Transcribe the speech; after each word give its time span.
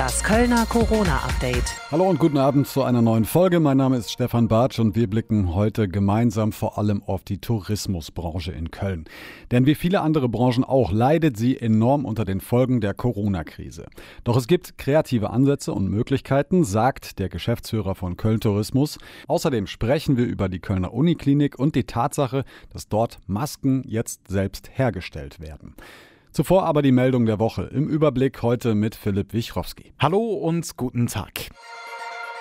Das 0.00 0.24
Kölner 0.24 0.64
Corona-Update. 0.64 1.76
Hallo 1.90 2.08
und 2.08 2.18
guten 2.18 2.38
Abend 2.38 2.66
zu 2.66 2.82
einer 2.82 3.02
neuen 3.02 3.26
Folge. 3.26 3.60
Mein 3.60 3.76
Name 3.76 3.98
ist 3.98 4.10
Stefan 4.10 4.48
Bartsch 4.48 4.78
und 4.78 4.96
wir 4.96 5.10
blicken 5.10 5.54
heute 5.54 5.88
gemeinsam 5.88 6.52
vor 6.52 6.78
allem 6.78 7.02
auf 7.02 7.22
die 7.22 7.36
Tourismusbranche 7.36 8.50
in 8.50 8.70
Köln. 8.70 9.04
Denn 9.50 9.66
wie 9.66 9.74
viele 9.74 10.00
andere 10.00 10.30
Branchen 10.30 10.64
auch 10.64 10.90
leidet 10.90 11.36
sie 11.36 11.60
enorm 11.60 12.06
unter 12.06 12.24
den 12.24 12.40
Folgen 12.40 12.80
der 12.80 12.94
Corona-Krise. 12.94 13.88
Doch 14.24 14.38
es 14.38 14.46
gibt 14.46 14.78
kreative 14.78 15.28
Ansätze 15.28 15.74
und 15.74 15.90
Möglichkeiten, 15.90 16.64
sagt 16.64 17.18
der 17.18 17.28
Geschäftsführer 17.28 17.94
von 17.94 18.16
Köln 18.16 18.40
Tourismus. 18.40 18.96
Außerdem 19.28 19.66
sprechen 19.66 20.16
wir 20.16 20.24
über 20.24 20.48
die 20.48 20.60
Kölner 20.60 20.94
Uniklinik 20.94 21.58
und 21.58 21.74
die 21.74 21.84
Tatsache, 21.84 22.44
dass 22.72 22.88
dort 22.88 23.18
Masken 23.26 23.82
jetzt 23.86 24.28
selbst 24.28 24.70
hergestellt 24.72 25.40
werden. 25.40 25.74
Zuvor 26.32 26.64
aber 26.64 26.80
die 26.80 26.92
Meldung 26.92 27.26
der 27.26 27.40
Woche 27.40 27.64
im 27.64 27.88
Überblick 27.88 28.40
heute 28.42 28.76
mit 28.76 28.94
Philipp 28.94 29.32
Wichrowski. 29.32 29.92
Hallo 29.98 30.20
und 30.20 30.76
guten 30.76 31.08
Tag. 31.08 31.48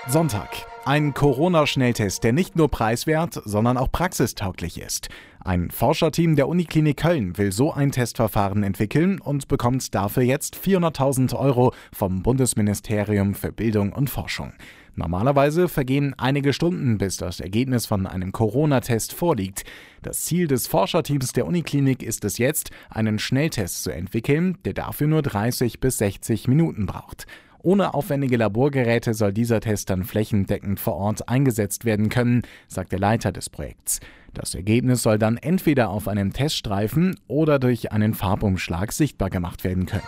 Sonntag. 0.07 0.49
Ein 0.85 1.15
Corona-Schnelltest, 1.15 2.23
der 2.23 2.31
nicht 2.31 2.55
nur 2.55 2.69
preiswert, 2.69 3.41
sondern 3.45 3.77
auch 3.77 3.91
praxistauglich 3.91 4.79
ist. 4.79 5.09
Ein 5.39 5.71
Forscherteam 5.71 6.35
der 6.35 6.47
Uniklinik 6.47 6.97
Köln 6.97 7.37
will 7.39 7.51
so 7.51 7.73
ein 7.73 7.91
Testverfahren 7.91 8.61
entwickeln 8.61 9.19
und 9.19 9.47
bekommt 9.47 9.93
dafür 9.95 10.23
jetzt 10.23 10.55
400.000 10.55 11.35
Euro 11.35 11.73
vom 11.91 12.21
Bundesministerium 12.21 13.33
für 13.33 13.51
Bildung 13.51 13.91
und 13.91 14.09
Forschung. 14.11 14.53
Normalerweise 14.99 15.69
vergehen 15.69 16.13
einige 16.17 16.51
Stunden, 16.51 16.97
bis 16.97 17.15
das 17.15 17.39
Ergebnis 17.39 17.85
von 17.85 18.05
einem 18.05 18.33
Corona-Test 18.33 19.13
vorliegt. 19.13 19.63
Das 20.01 20.25
Ziel 20.25 20.47
des 20.47 20.67
Forscherteams 20.67 21.31
der 21.31 21.47
Uniklinik 21.47 22.03
ist 22.03 22.25
es 22.25 22.37
jetzt, 22.37 22.71
einen 22.89 23.17
Schnelltest 23.17 23.83
zu 23.83 23.91
entwickeln, 23.91 24.57
der 24.65 24.73
dafür 24.73 25.07
nur 25.07 25.21
30 25.21 25.79
bis 25.79 25.99
60 25.99 26.49
Minuten 26.49 26.85
braucht. 26.85 27.27
Ohne 27.63 27.93
aufwendige 27.93 28.35
Laborgeräte 28.35 29.13
soll 29.13 29.31
dieser 29.31 29.61
Test 29.61 29.89
dann 29.89 30.03
flächendeckend 30.03 30.81
vor 30.81 30.95
Ort 30.95 31.29
eingesetzt 31.29 31.85
werden 31.85 32.09
können, 32.09 32.41
sagt 32.67 32.91
der 32.91 32.99
Leiter 32.99 33.31
des 33.31 33.49
Projekts. 33.49 34.01
Das 34.33 34.53
Ergebnis 34.53 35.01
soll 35.01 35.17
dann 35.17 35.37
entweder 35.37 35.91
auf 35.91 36.09
einem 36.09 36.33
Teststreifen 36.33 37.17
oder 37.27 37.57
durch 37.57 37.93
einen 37.93 38.13
Farbumschlag 38.13 38.91
sichtbar 38.91 39.29
gemacht 39.29 39.63
werden 39.63 39.85
können. 39.85 40.03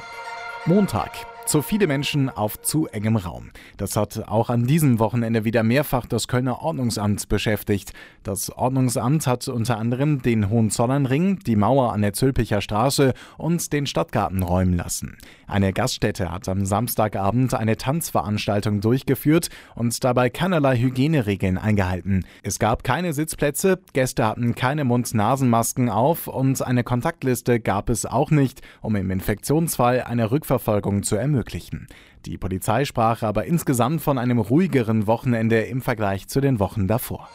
Montag. 0.65 1.30
Zu 1.45 1.61
viele 1.61 1.87
Menschen 1.87 2.29
auf 2.29 2.61
zu 2.61 2.87
engem 2.87 3.17
Raum. 3.17 3.49
Das 3.75 3.97
hat 3.97 4.27
auch 4.27 4.49
an 4.49 4.67
diesem 4.67 4.99
Wochenende 4.99 5.43
wieder 5.43 5.63
mehrfach 5.63 6.05
das 6.05 6.27
Kölner 6.27 6.61
Ordnungsamt 6.61 7.27
beschäftigt. 7.27 7.93
Das 8.23 8.51
Ordnungsamt 8.51 9.27
hat 9.27 9.47
unter 9.47 9.77
anderem 9.77 10.21
den 10.21 10.49
Hohenzollernring, 10.49 11.39
die 11.39 11.55
Mauer 11.55 11.91
an 11.93 12.03
der 12.03 12.13
Zülpicher 12.13 12.61
Straße 12.61 13.13
und 13.37 13.73
den 13.73 13.85
Stadtgarten 13.85 14.43
räumen 14.43 14.77
lassen. 14.77 15.17
Eine 15.47 15.73
Gaststätte 15.73 16.31
hat 16.31 16.47
am 16.47 16.65
Samstagabend 16.65 17.53
eine 17.53 17.75
Tanzveranstaltung 17.75 18.79
durchgeführt 18.79 19.49
und 19.75 20.01
dabei 20.03 20.29
keinerlei 20.29 20.77
Hygieneregeln 20.77 21.57
eingehalten. 21.57 22.25
Es 22.43 22.59
gab 22.59 22.85
keine 22.85 23.11
Sitzplätze, 23.11 23.79
Gäste 23.91 24.25
hatten 24.25 24.55
keine 24.55 24.85
Mund-Nasen-Masken 24.85 25.89
auf 25.89 26.27
und 26.27 26.65
eine 26.65 26.85
Kontaktliste 26.85 27.59
gab 27.59 27.89
es 27.89 28.05
auch 28.05 28.31
nicht, 28.31 28.61
um 28.81 28.95
im 28.95 29.11
Infektionsfall 29.11 30.03
eine 30.03 30.31
Rückverfolgung 30.31 31.03
zu 31.03 31.17
ermöglichen 31.17 31.30
ermöglichen. 31.31 31.87
Die 32.25 32.37
Polizei 32.37 32.85
sprach 32.85 33.23
aber 33.23 33.45
insgesamt 33.45 34.01
von 34.01 34.17
einem 34.17 34.37
ruhigeren 34.37 35.07
Wochenende 35.07 35.61
im 35.61 35.81
Vergleich 35.81 36.27
zu 36.27 36.41
den 36.41 36.59
Wochen 36.59 36.87
davor. 36.87 37.29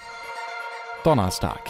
Donnerstag. 1.03 1.61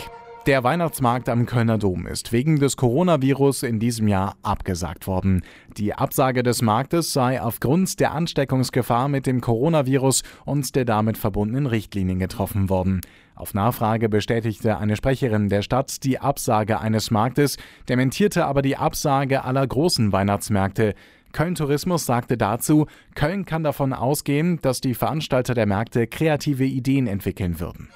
Der 0.47 0.62
Weihnachtsmarkt 0.62 1.28
am 1.28 1.44
Kölner 1.44 1.77
Dom 1.77 2.06
ist 2.06 2.32
wegen 2.32 2.60
des 2.60 2.77
Coronavirus 2.77 3.64
in 3.64 3.80
diesem 3.80 4.06
Jahr 4.06 4.36
abgesagt 4.42 5.08
worden. 5.08 5.42
Die 5.77 5.92
Absage 5.92 6.44
des 6.44 6.62
Marktes 6.62 7.12
sei 7.12 7.42
aufgrund 7.42 7.98
der 7.98 8.12
Ansteckungsgefahr 8.12 9.08
mit 9.08 9.27
dem 9.27 9.41
Coronavirus 9.41 10.22
und 10.44 10.77
der 10.77 10.84
damit 10.84 11.19
verbundenen 11.19 11.66
Richtlinien 11.66 12.20
getroffen 12.20 12.69
worden. 12.69 13.00
Auf 13.34 13.54
Nachfrage 13.54 14.08
bestätigte 14.08 14.78
eine 14.78 14.97
Sprecherin 14.97 15.48
der 15.48 15.62
Stadt 15.62 16.04
die 16.04 16.20
Absage 16.20 16.81
eines 16.81 17.10
Marktes, 17.10 17.58
dementierte 17.88 18.47
aber 18.47 18.62
die 18.62 18.76
Absage 18.76 19.44
aller 19.44 19.66
großen 19.66 20.12
Weihnachtsmärkte. 20.12 20.94
Köln 21.36 21.54
Tourismus 21.54 22.06
sagte 22.06 22.38
dazu, 22.38 22.86
Köln 23.14 23.44
kann 23.44 23.62
davon 23.62 23.92
ausgehen, 23.92 24.58
dass 24.62 24.80
die 24.80 24.94
Veranstalter 24.94 25.52
der 25.52 25.66
Märkte 25.66 26.06
kreative 26.06 26.64
Ideen 26.64 27.06
entwickeln 27.06 27.60
würden. 27.60 27.91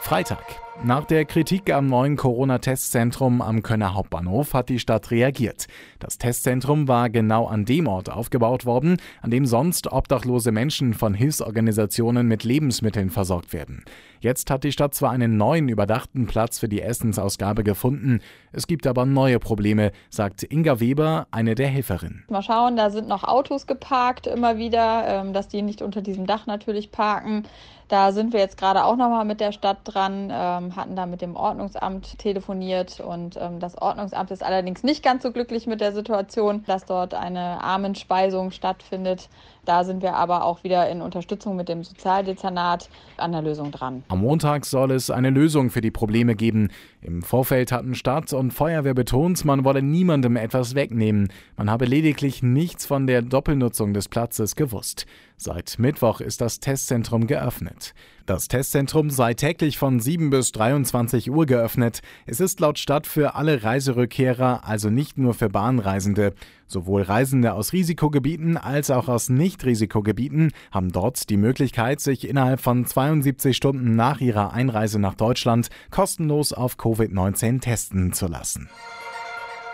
Freitag. 0.00 0.42
Nach 0.82 1.04
der 1.04 1.26
Kritik 1.26 1.72
am 1.72 1.86
neuen 1.86 2.16
Corona-Testzentrum 2.16 3.40
am 3.40 3.62
Kölner 3.62 3.94
Hauptbahnhof 3.94 4.54
hat 4.54 4.68
die 4.68 4.78
Stadt 4.78 5.10
reagiert. 5.10 5.66
Das 6.00 6.18
Testzentrum 6.18 6.88
war 6.88 7.10
genau 7.10 7.46
an 7.46 7.66
dem 7.66 7.86
Ort 7.86 8.10
aufgebaut 8.10 8.64
worden, 8.64 8.96
an 9.20 9.30
dem 9.30 9.46
sonst 9.46 9.92
obdachlose 9.92 10.50
Menschen 10.50 10.94
von 10.94 11.14
Hilfsorganisationen 11.14 12.26
mit 12.26 12.42
Lebensmitteln 12.42 13.10
versorgt 13.10 13.52
werden. 13.52 13.84
Jetzt 14.20 14.50
hat 14.50 14.64
die 14.64 14.72
Stadt 14.72 14.94
zwar 14.94 15.10
einen 15.10 15.36
neuen 15.36 15.68
überdachten 15.68 16.26
Platz 16.26 16.58
für 16.58 16.68
die 16.68 16.80
Essensausgabe 16.80 17.62
gefunden, 17.62 18.20
es 18.52 18.66
gibt 18.66 18.86
aber 18.86 19.06
neue 19.06 19.38
Probleme, 19.38 19.92
sagt 20.10 20.42
Inga 20.42 20.80
Weber, 20.80 21.26
eine 21.30 21.54
der 21.54 21.68
Helferinnen. 21.68 22.24
Mal 22.28 22.42
schauen, 22.42 22.76
da 22.76 22.90
sind 22.90 23.08
noch 23.08 23.24
Autos 23.24 23.66
geparkt 23.66 24.26
immer 24.26 24.58
wieder, 24.58 25.04
ähm, 25.06 25.32
dass 25.32 25.48
die 25.48 25.62
nicht 25.62 25.82
unter 25.82 26.02
diesem 26.02 26.26
Dach 26.26 26.46
natürlich 26.46 26.90
parken. 26.90 27.44
Da 27.92 28.12
sind 28.12 28.32
wir 28.32 28.40
jetzt 28.40 28.56
gerade 28.56 28.84
auch 28.84 28.96
nochmal 28.96 29.26
mit 29.26 29.38
der 29.38 29.52
Stadt 29.52 29.80
dran, 29.84 30.30
ähm, 30.32 30.76
hatten 30.76 30.96
da 30.96 31.04
mit 31.04 31.20
dem 31.20 31.36
Ordnungsamt 31.36 32.18
telefoniert 32.18 33.00
und 33.00 33.36
ähm, 33.38 33.60
das 33.60 33.76
Ordnungsamt 33.76 34.30
ist 34.30 34.42
allerdings 34.42 34.82
nicht 34.82 35.02
ganz 35.02 35.22
so 35.22 35.30
glücklich 35.30 35.66
mit 35.66 35.82
der 35.82 35.92
Situation, 35.92 36.64
dass 36.66 36.86
dort 36.86 37.12
eine 37.12 37.62
Armenspeisung 37.62 38.50
stattfindet. 38.50 39.28
Da 39.66 39.84
sind 39.84 40.02
wir 40.02 40.14
aber 40.14 40.44
auch 40.44 40.64
wieder 40.64 40.88
in 40.88 41.02
Unterstützung 41.02 41.54
mit 41.54 41.68
dem 41.68 41.84
Sozialdezernat 41.84 42.88
an 43.18 43.32
der 43.32 43.42
Lösung 43.42 43.70
dran. 43.70 44.02
Am 44.08 44.20
Montag 44.20 44.64
soll 44.64 44.90
es 44.90 45.10
eine 45.10 45.30
Lösung 45.30 45.70
für 45.70 45.82
die 45.82 45.90
Probleme 45.90 46.34
geben. 46.34 46.70
Im 47.02 47.22
Vorfeld 47.22 47.72
hatten 47.72 47.94
Stadt 47.94 48.32
und 48.32 48.41
Feuerwehr 48.50 48.94
betont, 48.94 49.44
man 49.44 49.64
wolle 49.64 49.82
niemandem 49.82 50.36
etwas 50.36 50.74
wegnehmen. 50.74 51.28
Man 51.56 51.70
habe 51.70 51.84
lediglich 51.84 52.42
nichts 52.42 52.86
von 52.86 53.06
der 53.06 53.22
Doppelnutzung 53.22 53.94
des 53.94 54.08
Platzes 54.08 54.56
gewusst. 54.56 55.06
Seit 55.44 55.80
Mittwoch 55.80 56.20
ist 56.20 56.40
das 56.40 56.60
Testzentrum 56.60 57.26
geöffnet. 57.26 57.94
Das 58.26 58.46
Testzentrum 58.46 59.10
sei 59.10 59.34
täglich 59.34 59.76
von 59.76 59.98
7 59.98 60.30
bis 60.30 60.52
23 60.52 61.32
Uhr 61.32 61.46
geöffnet. 61.46 62.00
Es 62.26 62.38
ist 62.38 62.60
laut 62.60 62.78
Stadt 62.78 63.08
für 63.08 63.34
alle 63.34 63.64
Reiserückkehrer, 63.64 64.60
also 64.64 64.88
nicht 64.88 65.18
nur 65.18 65.34
für 65.34 65.48
Bahnreisende. 65.48 66.34
Sowohl 66.68 67.02
Reisende 67.02 67.54
aus 67.54 67.72
Risikogebieten 67.72 68.56
als 68.56 68.92
auch 68.92 69.08
aus 69.08 69.30
Nicht-Risikogebieten 69.30 70.52
haben 70.70 70.92
dort 70.92 71.28
die 71.28 71.36
Möglichkeit, 71.36 71.98
sich 71.98 72.28
innerhalb 72.28 72.60
von 72.60 72.86
72 72.86 73.56
Stunden 73.56 73.96
nach 73.96 74.20
ihrer 74.20 74.52
Einreise 74.52 75.00
nach 75.00 75.16
Deutschland 75.16 75.70
kostenlos 75.90 76.52
auf 76.52 76.76
Covid-19 76.76 77.60
testen 77.60 78.12
zu 78.12 78.28
lassen. 78.28 78.68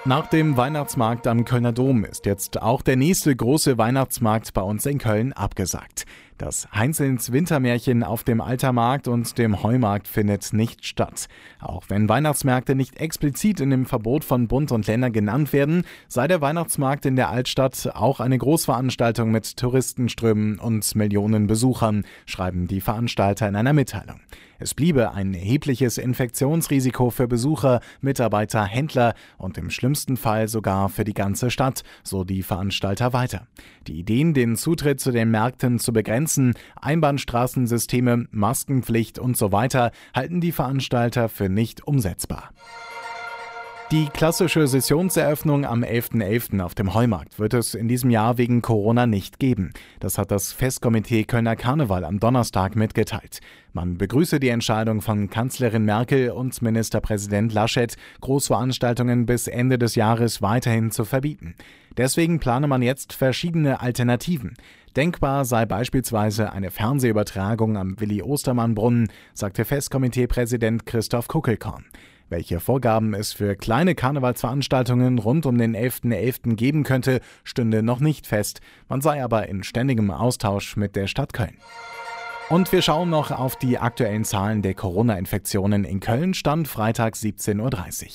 Nach 0.05 0.29
dem 0.29 0.57
Weihnachtsmarkt 0.57 1.27
am 1.27 1.45
Kölner 1.45 1.73
Dom 1.73 2.05
ist 2.05 2.25
jetzt 2.25 2.63
auch 2.63 2.83
der 2.83 2.97
nächste 2.97 3.35
große 3.35 3.79
Weihnachtsmarkt 3.79 4.55
bei 4.55 4.63
uns 4.63 4.87
in 4.87 4.99
Köln 4.99 5.33
abgesagt. 5.33 6.07
Das 6.39 6.69
Heinzelns 6.73 7.33
Wintermärchen 7.33 8.05
auf 8.05 8.23
dem 8.23 8.41
Altermarkt 8.41 9.09
und 9.09 9.37
dem 9.39 9.63
Heumarkt 9.65 10.07
findet 10.07 10.53
nicht 10.53 10.87
statt. 10.87 11.27
Auch 11.61 11.83
wenn 11.89 12.09
Weihnachtsmärkte 12.09 12.77
nicht 12.77 13.01
explizit 13.01 13.59
in 13.59 13.71
dem 13.71 13.87
Verbot 13.87 14.23
von 14.23 14.47
Bund 14.47 14.71
und 14.71 14.87
Länder 14.87 15.11
genannt 15.11 15.53
werden, 15.53 15.83
sei 16.07 16.29
der 16.29 16.41
Weihnachtsmarkt 16.41 17.05
in 17.05 17.17
der 17.17 17.29
Altstadt 17.29 17.91
auch 17.93 18.21
eine 18.21 18.39
Großveranstaltung 18.39 19.33
mit 19.33 19.57
Touristenströmen 19.57 20.61
und 20.61 20.95
Millionen 20.95 21.49
Besuchern, 21.49 22.05
schreiben 22.25 22.69
die 22.69 22.81
Veranstalter 22.81 23.49
in 23.49 23.57
einer 23.57 23.73
Mitteilung. 23.73 24.21
Es 24.61 24.75
bliebe 24.75 25.13
ein 25.13 25.35
erhebliches 25.35 25.99
Infektionsrisiko 25.99 27.11
für 27.11 27.29
Besucher, 27.29 27.81
Mitarbeiter, 28.01 28.65
Händler 28.65 29.15
und 29.37 29.57
im 29.57 29.71
schlimmsten 29.71 30.17
Fall 30.17 30.49
sogar 30.49 30.89
für 30.89 31.05
die 31.05 31.15
ganze 31.15 31.51
Stadt, 31.51 31.85
so 32.03 32.25
die 32.25 32.43
Veranstalter 32.43 33.13
weiter. 33.13 33.47
Die 33.87 34.01
Ideen, 34.01 34.35
den 34.35 34.57
Zutritt 34.57 34.99
zu 34.99 35.13
den 35.13 35.31
Märkten 35.31 35.79
zu 35.79 35.93
begrenzen, 35.93 36.55
Einbahnstraßensysteme, 36.81 38.27
Maskenpflicht 38.33 39.21
und 39.21 39.37
so 39.37 39.53
weiter, 39.53 39.93
halten 40.13 40.41
die 40.41 40.53
Veranstalter 40.53 41.29
für 41.29 41.49
nicht 41.49 41.87
umsetzbar. 41.87 42.51
Die 43.91 44.05
klassische 44.05 44.67
Sessionseröffnung 44.67 45.65
am 45.65 45.83
11.11. 45.83 46.21
.11. 46.21 46.61
auf 46.61 46.75
dem 46.75 46.93
Heumarkt 46.93 47.39
wird 47.39 47.55
es 47.55 47.73
in 47.73 47.89
diesem 47.89 48.11
Jahr 48.11 48.37
wegen 48.37 48.61
Corona 48.61 49.07
nicht 49.07 49.39
geben. 49.39 49.73
Das 49.99 50.19
hat 50.19 50.31
das 50.31 50.53
Festkomitee 50.53 51.25
Kölner 51.25 51.57
Karneval 51.57 52.05
am 52.05 52.21
Donnerstag 52.21 52.77
mitgeteilt. 52.77 53.41
Man 53.73 53.97
begrüße 53.97 54.41
die 54.41 54.51
Entscheidung 54.51 55.01
von 55.01 55.31
Kanzlerin 55.31 55.87
Merkel 55.87 56.33
und 56.33 56.61
Ministerpräsident 56.61 57.55
Laschet, 57.55 57.97
Großveranstaltungen 58.21 59.25
bis 59.25 59.47
Ende 59.47 59.79
des 59.79 59.95
Jahres 59.95 60.43
weiterhin 60.43 60.91
zu 60.91 61.07
verbieten. 61.07 61.55
Deswegen 61.97 62.41
plane 62.41 62.69
man 62.69 62.83
jetzt 62.83 63.15
verschiedene 63.15 63.81
Alternativen. 63.81 64.53
Denkbar 64.97 65.47
sei 65.47 65.65
beispielsweise 65.65 66.53
eine 66.53 66.71
Fernsehübertragung 66.71 67.79
am 67.79 67.99
Willi-Ostermann-Brunnen, 67.99 69.09
sagte 69.33 69.65
Festkomitee-Präsident 69.65 70.85
Christoph 70.85 71.29
Kuckelkorn. 71.29 71.87
Welche 72.31 72.61
Vorgaben 72.61 73.15
es 73.15 73.33
für 73.33 73.57
kleine 73.57 73.95
Karnevalsveranstaltungen 73.95 75.19
rund 75.19 75.47
um 75.47 75.57
den 75.57 75.75
11.11. 75.75 76.13
.11. 76.13 76.57
geben 76.57 76.83
könnte, 76.85 77.21
stünde 77.43 77.83
noch 77.83 78.01
nicht 78.01 78.27
fest. 78.27 78.61
Man 78.89 79.01
sei 79.01 79.25
aber 79.25 79.49
in 79.49 79.63
ständigem 79.63 80.11
Austausch 80.11 80.77
mit 80.77 80.95
der 80.95 81.07
Stadt 81.07 81.33
Köln. 81.33 81.57
Und 82.51 82.73
wir 82.73 82.81
schauen 82.81 83.11
noch 83.11 83.31
auf 83.31 83.57
die 83.57 83.79
aktuellen 83.79 84.25
Zahlen 84.25 84.63
der 84.63 84.75
Corona-Infektionen 84.75 85.85
in 85.85 86.01
Köln, 86.01 86.33
Stand 86.35 86.67
Freitag 86.67 87.15
17.30 87.15 87.59
Uhr. 87.61 88.11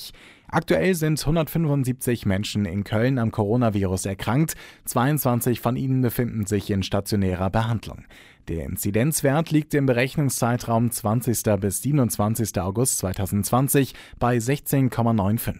Aktuell 0.54 0.94
sind 0.94 1.18
175 1.18 2.26
Menschen 2.26 2.64
in 2.64 2.84
Köln 2.84 3.18
am 3.18 3.32
Coronavirus 3.32 4.06
erkrankt, 4.06 4.54
22 4.84 5.58
von 5.58 5.74
ihnen 5.74 6.00
befinden 6.00 6.46
sich 6.46 6.70
in 6.70 6.84
stationärer 6.84 7.50
Behandlung. 7.50 8.04
Der 8.46 8.64
Inzidenzwert 8.64 9.50
liegt 9.50 9.74
im 9.74 9.86
Berechnungszeitraum 9.86 10.92
20. 10.92 11.42
bis 11.58 11.82
27. 11.82 12.60
August 12.60 12.98
2020 12.98 13.94
bei 14.20 14.36
16,95. 14.36 15.54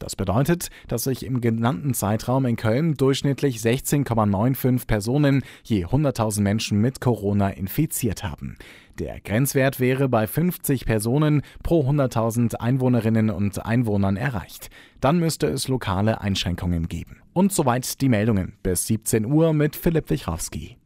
Das 0.00 0.16
bedeutet, 0.16 0.70
dass 0.88 1.04
sich 1.04 1.24
im 1.24 1.40
genannten 1.40 1.94
Zeitraum 1.94 2.44
in 2.44 2.56
Köln 2.56 2.94
durchschnittlich 2.94 3.58
16,95 3.58 4.88
Personen 4.88 5.44
je 5.62 5.86
100.000 5.86 6.40
Menschen 6.40 6.80
mit 6.80 7.00
Corona 7.00 7.50
infiziert 7.50 8.24
haben. 8.24 8.56
Der 8.98 9.20
Grenzwert 9.20 9.80
wäre 9.80 10.08
bei 10.08 10.26
50 10.26 10.84
Personen 10.84 11.42
pro 11.62 11.88
100.000 11.88 12.56
Einwohnerinnen 12.56 13.30
und 13.30 13.64
Einwohnern 13.64 14.16
erreicht. 14.16 14.68
Dann 15.00 15.18
müsste 15.18 15.46
es 15.46 15.68
lokale 15.68 16.20
Einschränkungen 16.20 16.88
geben. 16.88 17.22
Und 17.32 17.52
soweit 17.52 18.00
die 18.02 18.10
Meldungen 18.10 18.58
bis 18.62 18.86
17 18.86 19.24
Uhr 19.24 19.54
mit 19.54 19.76
Philipp 19.76 20.10
Wichrowski. 20.10 20.76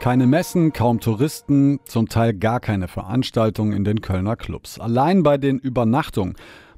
Keine 0.00 0.26
Messen, 0.26 0.72
kaum 0.72 1.00
Touristen, 1.00 1.80
zum 1.84 2.08
Teil 2.08 2.34
gar 2.34 2.60
keine 2.60 2.86
Veranstaltungen 2.86 3.72
in 3.72 3.84
den 3.84 4.00
Kölner 4.02 4.36
Clubs. 4.36 4.78
Allein 4.78 5.22
bei 5.22 5.38
den 5.38 5.58
Übernachtungen 5.58 6.36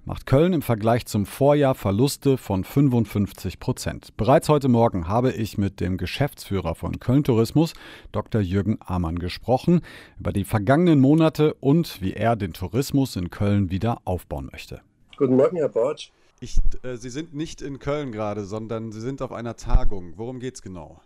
macht 0.09 0.25
Köln 0.25 0.55
im 0.55 0.63
Vergleich 0.63 1.05
zum 1.05 1.27
Vorjahr 1.27 1.75
Verluste 1.75 2.39
von 2.39 2.65
55 2.65 3.61
Prozent. 3.61 4.17
Bereits 4.17 4.49
heute 4.49 4.69
Morgen 4.69 5.07
habe 5.07 5.33
ich 5.33 5.59
mit 5.59 5.81
dem 5.81 5.99
Geschäftsführer 5.99 6.75
von 6.75 6.99
Köln 6.99 7.25
Tourismus, 7.25 7.75
Dr. 8.11 8.41
Jürgen 8.41 8.79
Amann, 8.81 9.19
gesprochen 9.19 9.83
über 10.19 10.33
die 10.33 10.45
vergangenen 10.45 10.99
Monate 10.99 11.53
und 11.61 12.01
wie 12.01 12.15
er 12.15 12.37
den 12.37 12.55
Tourismus 12.55 13.17
in 13.17 13.29
Köln 13.29 13.71
wieder 13.71 13.99
aufbauen 14.07 14.49
möchte. 14.51 14.81
Guten 15.19 15.37
Morgen, 15.37 15.59
Herr 15.59 15.69
Bartsch. 15.69 16.11
Ich, 16.41 16.57
äh, 16.85 16.97
Sie 16.97 17.11
sind 17.11 17.35
nicht 17.35 17.61
in 17.61 17.79
Köln 17.79 18.11
gerade, 18.11 18.47
sondern 18.47 18.93
Sie 18.93 19.03
sind 19.03 19.21
auf 19.21 19.31
einer 19.31 19.57
Tagung. 19.57 20.15
Worum 20.17 20.41
geht 20.41 20.55
es 20.55 20.63
genau? 20.63 21.03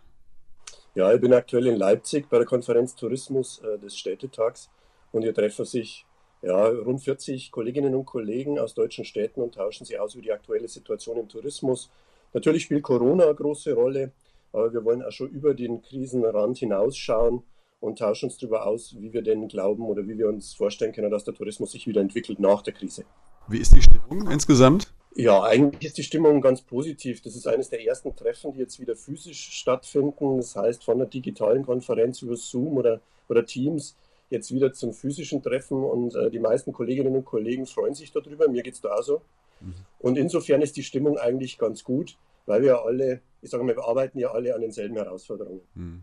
Ja, 0.95 1.13
ich 1.13 1.19
bin 1.19 1.33
aktuell 1.33 1.67
in 1.67 1.75
Leipzig 1.75 2.29
bei 2.29 2.37
der 2.37 2.47
Konferenz 2.47 2.95
Tourismus 2.95 3.59
äh, 3.59 3.77
des 3.79 3.97
Städtetags 3.97 4.69
und 5.11 5.23
hier 5.23 5.33
treffen 5.33 5.65
sich 5.65 6.05
ja, 6.43 6.67
rund 6.67 7.01
40 7.01 7.51
Kolleginnen 7.51 7.95
und 7.95 8.05
Kollegen 8.05 8.59
aus 8.59 8.73
deutschen 8.73 9.05
Städten 9.05 9.41
und 9.41 9.55
tauschen 9.55 9.85
sich 9.85 9.97
aus 9.99 10.13
über 10.13 10.23
die 10.23 10.31
aktuelle 10.33 10.67
Situation 10.67 11.17
im 11.17 11.29
Tourismus. 11.29 11.89
Natürlich 12.33 12.63
spielt 12.63 12.83
Corona 12.83 13.25
eine 13.25 13.35
große 13.35 13.73
Rolle, 13.73 14.11
aber 14.51 14.73
wir 14.73 14.83
wollen 14.83 15.01
auch 15.01 15.11
schon 15.11 15.29
über 15.29 15.53
den 15.53 15.81
Krisenrand 15.81 16.57
hinausschauen 16.57 17.43
und 17.79 17.99
tauschen 17.99 18.25
uns 18.25 18.37
darüber 18.37 18.65
aus, 18.65 18.95
wie 18.99 19.13
wir 19.13 19.21
denn 19.21 19.47
glauben 19.47 19.83
oder 19.83 20.05
wie 20.07 20.17
wir 20.17 20.27
uns 20.27 20.53
vorstellen 20.53 20.91
können, 20.91 21.11
dass 21.11 21.23
der 21.23 21.33
Tourismus 21.33 21.71
sich 21.71 21.87
wieder 21.87 22.01
entwickelt 22.01 22.39
nach 22.39 22.61
der 22.61 22.73
Krise. 22.73 23.05
Wie 23.47 23.59
ist 23.59 23.73
die 23.73 23.81
Stimmung 23.81 24.29
insgesamt? 24.29 24.93
Ja, 25.15 25.43
eigentlich 25.43 25.85
ist 25.85 25.97
die 25.97 26.03
Stimmung 26.03 26.41
ganz 26.41 26.61
positiv. 26.61 27.21
Das 27.21 27.35
ist 27.35 27.47
eines 27.47 27.69
der 27.69 27.85
ersten 27.85 28.15
Treffen, 28.15 28.51
die 28.53 28.59
jetzt 28.59 28.79
wieder 28.79 28.95
physisch 28.95 29.51
stattfinden. 29.51 30.37
Das 30.37 30.55
heißt, 30.55 30.83
von 30.83 30.97
der 30.97 31.07
digitalen 31.07 31.65
Konferenz 31.65 32.21
über 32.21 32.35
Zoom 32.35 32.77
oder, 32.77 32.99
oder 33.29 33.45
Teams 33.45 33.95
jetzt 34.33 34.53
wieder 34.53 34.73
zum 34.73 34.91
physischen 34.93 35.41
Treffen 35.41 35.81
und 35.83 36.15
äh, 36.15 36.29
die 36.29 36.39
meisten 36.39 36.73
Kolleginnen 36.73 37.15
und 37.15 37.23
Kollegen 37.23 37.65
freuen 37.65 37.93
sich 37.93 38.11
darüber. 38.11 38.49
Mir 38.49 38.63
geht 38.63 38.73
es 38.73 38.81
da 38.81 38.93
auch 38.93 39.03
so. 39.03 39.21
Mhm. 39.61 39.73
Und 39.99 40.17
insofern 40.17 40.61
ist 40.61 40.75
die 40.75 40.83
Stimmung 40.83 41.17
eigentlich 41.17 41.57
ganz 41.57 41.83
gut, 41.83 42.17
weil 42.45 42.61
wir 42.61 42.83
alle, 42.83 43.21
ich 43.41 43.49
sage 43.49 43.63
mal, 43.63 43.75
wir 43.75 43.85
arbeiten 43.85 44.19
ja 44.19 44.31
alle 44.31 44.53
an 44.53 44.61
denselben 44.61 44.95
Herausforderungen. 44.95 45.61
Mhm. 45.75 46.01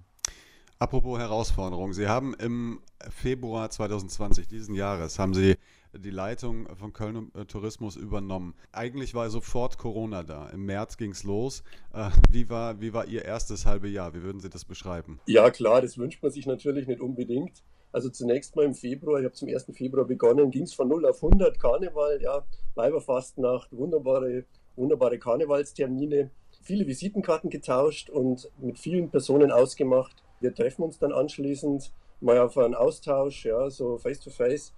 Apropos 0.78 1.18
Herausforderungen, 1.18 1.92
Sie 1.92 2.08
haben 2.08 2.34
im 2.34 2.80
Februar 3.10 3.68
2020 3.68 4.48
diesen 4.48 4.74
Jahres 4.74 5.18
haben 5.18 5.34
Sie 5.34 5.56
die 5.92 6.10
Leitung 6.10 6.74
von 6.76 6.92
Köln 6.92 7.30
äh, 7.34 7.44
Tourismus 7.44 7.96
übernommen. 7.96 8.54
Eigentlich 8.72 9.12
war 9.12 9.28
sofort 9.28 9.76
Corona 9.76 10.22
da. 10.22 10.48
Im 10.50 10.64
März 10.64 10.96
ging 10.96 11.10
es 11.10 11.24
los. 11.24 11.64
Äh, 11.92 12.10
wie, 12.30 12.48
war, 12.48 12.80
wie 12.80 12.94
war 12.94 13.06
Ihr 13.06 13.24
erstes 13.24 13.66
halbe 13.66 13.88
Jahr? 13.88 14.14
Wie 14.14 14.22
würden 14.22 14.40
Sie 14.40 14.48
das 14.48 14.64
beschreiben? 14.64 15.20
Ja, 15.26 15.50
klar, 15.50 15.82
das 15.82 15.98
wünscht 15.98 16.22
man 16.22 16.32
sich 16.32 16.46
natürlich 16.46 16.86
nicht 16.86 17.00
unbedingt. 17.00 17.62
Also 17.92 18.08
zunächst 18.08 18.54
mal 18.54 18.64
im 18.64 18.74
Februar, 18.74 19.18
ich 19.18 19.24
habe 19.24 19.34
zum 19.34 19.48
1. 19.48 19.66
Februar 19.72 20.06
begonnen, 20.06 20.50
ging 20.50 20.62
es 20.62 20.74
von 20.74 20.88
0 20.88 21.06
auf 21.06 21.22
100 21.22 21.58
Karneval, 21.58 22.22
ja, 22.22 22.44
Weiberfastnacht, 22.76 23.72
wunderbare, 23.72 24.44
wunderbare 24.76 25.18
Karnevalstermine, 25.18 26.30
viele 26.62 26.86
Visitenkarten 26.86 27.50
getauscht 27.50 28.08
und 28.08 28.50
mit 28.58 28.78
vielen 28.78 29.10
Personen 29.10 29.50
ausgemacht. 29.50 30.22
Wir 30.40 30.54
treffen 30.54 30.82
uns 30.82 30.98
dann 30.98 31.12
anschließend 31.12 31.92
mal 32.20 32.38
auf 32.38 32.56
einen 32.58 32.74
Austausch, 32.74 33.44
ja, 33.44 33.68
so 33.70 33.98
face 33.98 34.20
to 34.20 34.30
face. 34.30 34.72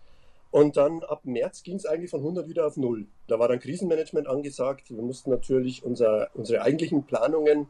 Und 0.51 0.77
dann 0.77 1.03
ab 1.03 1.25
März 1.25 1.63
ging 1.63 1.77
es 1.77 1.87
eigentlich 1.87 2.11
von 2.11 2.21
100 2.21 2.47
wieder 2.49 2.67
auf 2.67 2.77
0. 2.77 3.07
Da 3.27 3.39
war 3.39 3.49
dann 3.49 3.59
Krisenmanagement 3.59 4.27
angesagt. 4.27 4.91
Wir 4.91 5.03
mussten 5.03 5.31
natürlich 5.31 5.83
unser, 5.83 6.29
unsere 6.35 6.63
eigentlichen 6.63 7.05
Planungen, 7.05 7.69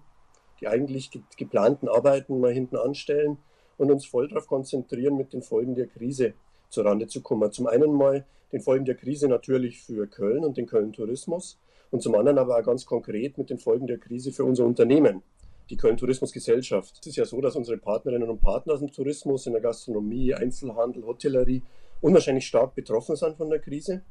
die 0.60 0.66
eigentlich 0.66 1.10
geplanten 1.36 1.88
Arbeiten 1.88 2.40
mal 2.40 2.52
hinten 2.52 2.76
anstellen 2.76 3.38
und 3.82 3.90
uns 3.90 4.06
voll 4.06 4.29
darauf 4.29 4.46
konzentrieren, 4.46 5.17
mit 5.17 5.32
den 5.32 5.43
Folgen 5.43 5.75
der 5.75 5.87
Krise 5.87 6.34
zurande 6.70 7.06
zu 7.06 7.20
kommen. 7.20 7.52
Zum 7.52 7.67
einen 7.67 7.93
mal 7.93 8.25
den 8.52 8.61
Folgen 8.61 8.84
der 8.84 8.94
Krise 8.94 9.29
natürlich 9.29 9.81
für 9.81 10.06
Köln 10.06 10.44
und 10.44 10.56
den 10.56 10.67
Köln 10.67 10.93
Tourismus 10.93 11.58
und 11.90 12.02
zum 12.02 12.14
anderen 12.14 12.38
aber 12.38 12.58
auch 12.58 12.64
ganz 12.64 12.87
konkret 12.87 13.38
mit 13.38 13.50
den 13.50 13.58
Folgen 13.58 13.87
der 13.87 13.99
Krise 13.99 14.32
für 14.32 14.44
unser 14.44 14.64
Unternehmen, 14.64 15.23
die 15.69 15.76
Köln 15.76 15.96
Tourismusgesellschaft. 15.96 16.99
Es 17.00 17.06
ist 17.06 17.17
ja 17.17 17.25
so, 17.25 17.40
dass 17.40 17.56
unsere 17.56 17.76
Partnerinnen 17.76 18.29
und 18.29 18.40
Partner 18.40 18.75
aus 18.75 18.81
dem 18.81 18.93
Tourismus, 18.93 19.46
in 19.46 19.52
der 19.52 19.62
Gastronomie, 19.62 20.34
Einzelhandel, 20.34 21.05
Hotellerie 21.05 21.62
unwahrscheinlich 22.00 22.46
stark 22.46 22.75
betroffen 22.75 23.17
sind 23.17 23.37
von 23.37 23.50
der 23.50 23.58
Krise. 23.58 24.02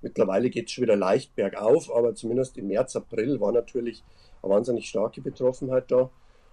Mittlerweile 0.00 0.48
geht 0.48 0.66
es 0.66 0.72
schon 0.72 0.82
wieder 0.82 0.96
leicht 0.96 1.34
bergauf, 1.34 1.94
aber 1.94 2.14
zumindest 2.14 2.56
im 2.56 2.68
März, 2.68 2.96
April 2.96 3.40
war 3.40 3.52
natürlich 3.52 4.04
eine 4.42 4.54
wahnsinnig 4.54 4.88
starke 4.88 5.20
Betroffenheit 5.20 5.90
da. 5.90 6.10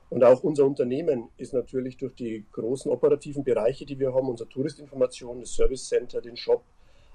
Und 0.10 0.24
auch 0.24 0.44
unser 0.44 0.66
Unternehmen 0.66 1.30
ist 1.38 1.54
natürlich 1.54 1.98
durch 1.98 2.16
die 2.16 2.46
großen 2.52 2.92
operativen 2.92 3.44
Bereiche, 3.44 3.86
die 3.86 4.00
wir 4.00 4.14
haben, 4.14 4.30
unser 4.30 4.48
Touristinformation, 4.48 5.40
das 5.40 5.54
Service 5.54 5.88
Center, 5.88 6.22
den 6.22 6.38
Shop, 6.38 6.64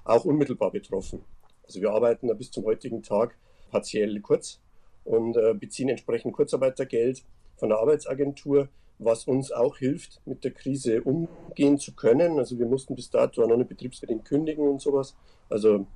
auch 0.03 0.25
unmittelbar 0.25 0.71
betroffen. 0.71 1.23
Also 1.63 1.81
wir 1.81 1.91
arbeiten 1.91 2.27
da 2.27 2.33
bis 2.33 2.51
zum 2.51 2.65
heutigen 2.65 3.01
Tag 3.01 3.37
partiell 3.69 4.19
kurz 4.19 4.59
und 5.05 5.37
äh, 5.37 5.53
beziehen 5.53 5.89
entsprechend 5.89 6.33
Kurzarbeitergeld 6.33 7.23
von 7.55 7.69
der 7.69 7.79
Arbeitsagentur 7.79 8.67
was 9.01 9.25
uns 9.25 9.51
auch 9.51 9.77
hilft, 9.77 10.21
mit 10.25 10.43
der 10.43 10.51
Krise 10.51 11.01
umgehen 11.01 11.77
zu 11.77 11.93
können. 11.93 12.37
Also 12.37 12.57
wir 12.59 12.67
mussten 12.67 12.95
bis 12.95 13.09
dato 13.09 13.43
auch 13.43 13.47
noch 13.47 13.55
eine 13.55 13.65
Betriebsbedingt 13.65 14.25
kündigen 14.25 14.67
und 14.67 14.81
sowas. 14.81 15.15
Also 15.49 15.87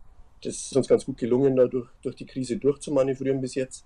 das 0.44 0.56
ist 0.56 0.76
uns 0.76 0.88
ganz 0.88 1.06
gut 1.06 1.18
gelungen, 1.18 1.56
da 1.56 1.68
durch, 1.68 1.88
durch 2.02 2.16
die 2.16 2.26
Krise 2.26 2.58
durchzumanövrieren 2.58 3.42
bis 3.42 3.56
jetzt. 3.56 3.86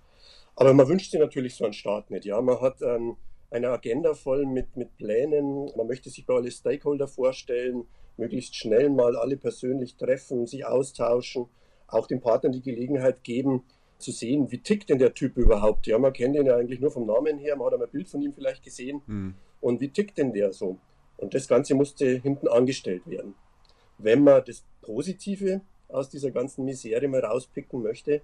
Aber 0.60 0.74
man 0.74 0.90
wünscht 0.90 1.12
sich 1.12 1.20
natürlich 1.22 1.56
so 1.56 1.64
einen 1.64 1.72
Start 1.72 2.12
nicht. 2.12 2.26
Ja, 2.26 2.42
man 2.42 2.60
hat 2.60 2.82
ähm, 2.82 3.16
eine 3.50 3.70
Agenda 3.70 4.14
voll 4.14 4.46
mit, 4.46 4.76
mit 4.76 4.98
Plänen. 4.98 5.72
Man 5.78 5.88
möchte 5.88 6.10
sich 6.10 6.26
bei 6.26 6.34
alle 6.34 6.52
Stakeholder 6.52 7.08
vorstellen, 7.08 7.86
möglichst 8.18 8.58
schnell 8.58 8.90
mal 8.90 9.16
alle 9.16 9.38
persönlich 9.38 9.96
treffen, 9.96 10.46
sich 10.48 10.66
austauschen, 10.66 11.46
auch 11.88 12.08
den 12.08 12.20
Partnern 12.20 12.52
die 12.52 12.62
Gelegenheit 12.62 13.24
geben, 13.24 13.64
zu 14.00 14.12
sehen, 14.12 14.52
wie 14.52 14.60
tickt 14.60 14.90
denn 14.90 15.00
der 15.00 15.14
Typ 15.14 15.38
überhaupt. 15.38 15.88
Ja, 15.88 15.98
man 15.98 16.12
kennt 16.12 16.36
ihn 16.36 16.46
ja 16.46 16.58
eigentlich 16.58 16.82
nur 16.82 16.92
vom 16.92 17.06
Namen 17.06 17.38
her, 17.38 17.56
man 17.56 17.68
hat 17.68 17.74
einmal 17.76 17.88
ein 17.88 17.92
Bild 17.92 18.10
von 18.10 18.22
ihm 18.22 18.34
vielleicht 18.34 18.62
gesehen. 18.62 19.02
Mhm. 19.08 19.36
Und 19.62 19.80
wie 19.80 19.90
tickt 19.90 20.18
denn 20.18 20.34
der 20.34 20.52
so? 20.52 20.78
Und 21.16 21.34
das 21.34 21.48
Ganze 21.48 21.74
musste 21.74 22.06
hinten 22.06 22.50
angestellt 22.50 23.08
werden. 23.08 23.34
Wenn 23.98 24.26
man 24.26 24.44
das 24.46 24.66
Positive 24.82 25.62
aus 25.88 26.10
dieser 26.10 26.32
ganzen 26.32 26.66
Misere 26.66 27.08
mal 27.08 27.24
rauspicken 27.24 27.82
möchte, 27.82 28.22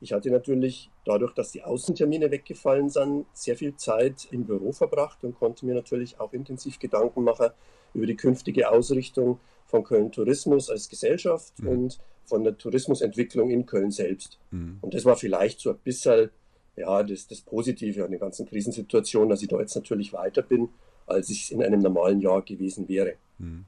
ich 0.00 0.12
hatte 0.12 0.30
natürlich 0.30 0.90
dadurch, 1.04 1.34
dass 1.34 1.50
die 1.52 1.62
Außentermine 1.62 2.30
weggefallen 2.30 2.88
sind, 2.88 3.26
sehr 3.32 3.56
viel 3.56 3.76
Zeit 3.76 4.28
im 4.30 4.44
Büro 4.44 4.72
verbracht 4.72 5.24
und 5.24 5.34
konnte 5.38 5.66
mir 5.66 5.74
natürlich 5.74 6.20
auch 6.20 6.32
intensiv 6.32 6.78
Gedanken 6.78 7.24
machen 7.24 7.50
über 7.94 8.06
die 8.06 8.16
künftige 8.16 8.70
Ausrichtung 8.70 9.40
von 9.66 9.84
Köln 9.84 10.12
Tourismus 10.12 10.70
als 10.70 10.88
Gesellschaft 10.88 11.58
mhm. 11.60 11.68
und 11.68 11.98
von 12.24 12.44
der 12.44 12.56
Tourismusentwicklung 12.56 13.50
in 13.50 13.66
Köln 13.66 13.90
selbst. 13.90 14.38
Mhm. 14.50 14.78
Und 14.80 14.94
das 14.94 15.04
war 15.04 15.16
vielleicht 15.16 15.60
so 15.60 15.70
ein 15.70 15.78
bisschen 15.78 16.30
ja, 16.76 17.02
das, 17.02 17.26
das 17.26 17.40
Positive 17.40 18.04
an 18.04 18.10
der 18.10 18.20
ganzen 18.20 18.46
Krisensituation, 18.46 19.28
dass 19.28 19.42
ich 19.42 19.48
da 19.48 19.58
jetzt 19.58 19.74
natürlich 19.74 20.12
weiter 20.12 20.42
bin, 20.42 20.68
als 21.06 21.30
ich 21.30 21.50
in 21.50 21.62
einem 21.62 21.80
normalen 21.80 22.20
Jahr 22.20 22.42
gewesen 22.42 22.88
wäre. 22.88 23.14
Mhm. 23.38 23.64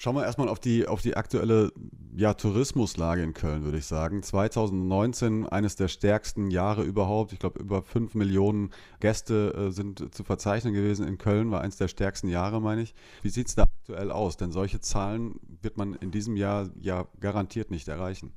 Schauen 0.00 0.14
wir 0.14 0.24
erstmal 0.24 0.48
auf 0.48 0.60
die, 0.60 0.86
auf 0.86 1.02
die 1.02 1.16
aktuelle 1.16 1.72
ja, 2.14 2.32
Tourismuslage 2.34 3.20
in 3.20 3.34
Köln, 3.34 3.64
würde 3.64 3.78
ich 3.78 3.86
sagen. 3.86 4.22
2019 4.22 5.48
eines 5.48 5.74
der 5.74 5.88
stärksten 5.88 6.52
Jahre 6.52 6.84
überhaupt. 6.84 7.32
Ich 7.32 7.40
glaube, 7.40 7.58
über 7.58 7.82
5 7.82 8.14
Millionen 8.14 8.70
Gäste 9.00 9.52
äh, 9.56 9.70
sind 9.72 10.14
zu 10.14 10.22
verzeichnen 10.22 10.72
gewesen 10.72 11.04
in 11.06 11.18
Köln, 11.18 11.50
war 11.50 11.62
eines 11.62 11.78
der 11.78 11.88
stärksten 11.88 12.28
Jahre, 12.28 12.60
meine 12.60 12.82
ich. 12.82 12.94
Wie 13.22 13.28
sieht 13.28 13.48
es 13.48 13.56
da 13.56 13.64
aktuell 13.64 14.12
aus? 14.12 14.36
Denn 14.36 14.52
solche 14.52 14.80
Zahlen 14.80 15.40
wird 15.62 15.76
man 15.76 15.94
in 15.94 16.12
diesem 16.12 16.36
Jahr 16.36 16.70
ja 16.80 17.08
garantiert 17.18 17.72
nicht 17.72 17.88
erreichen. 17.88 18.32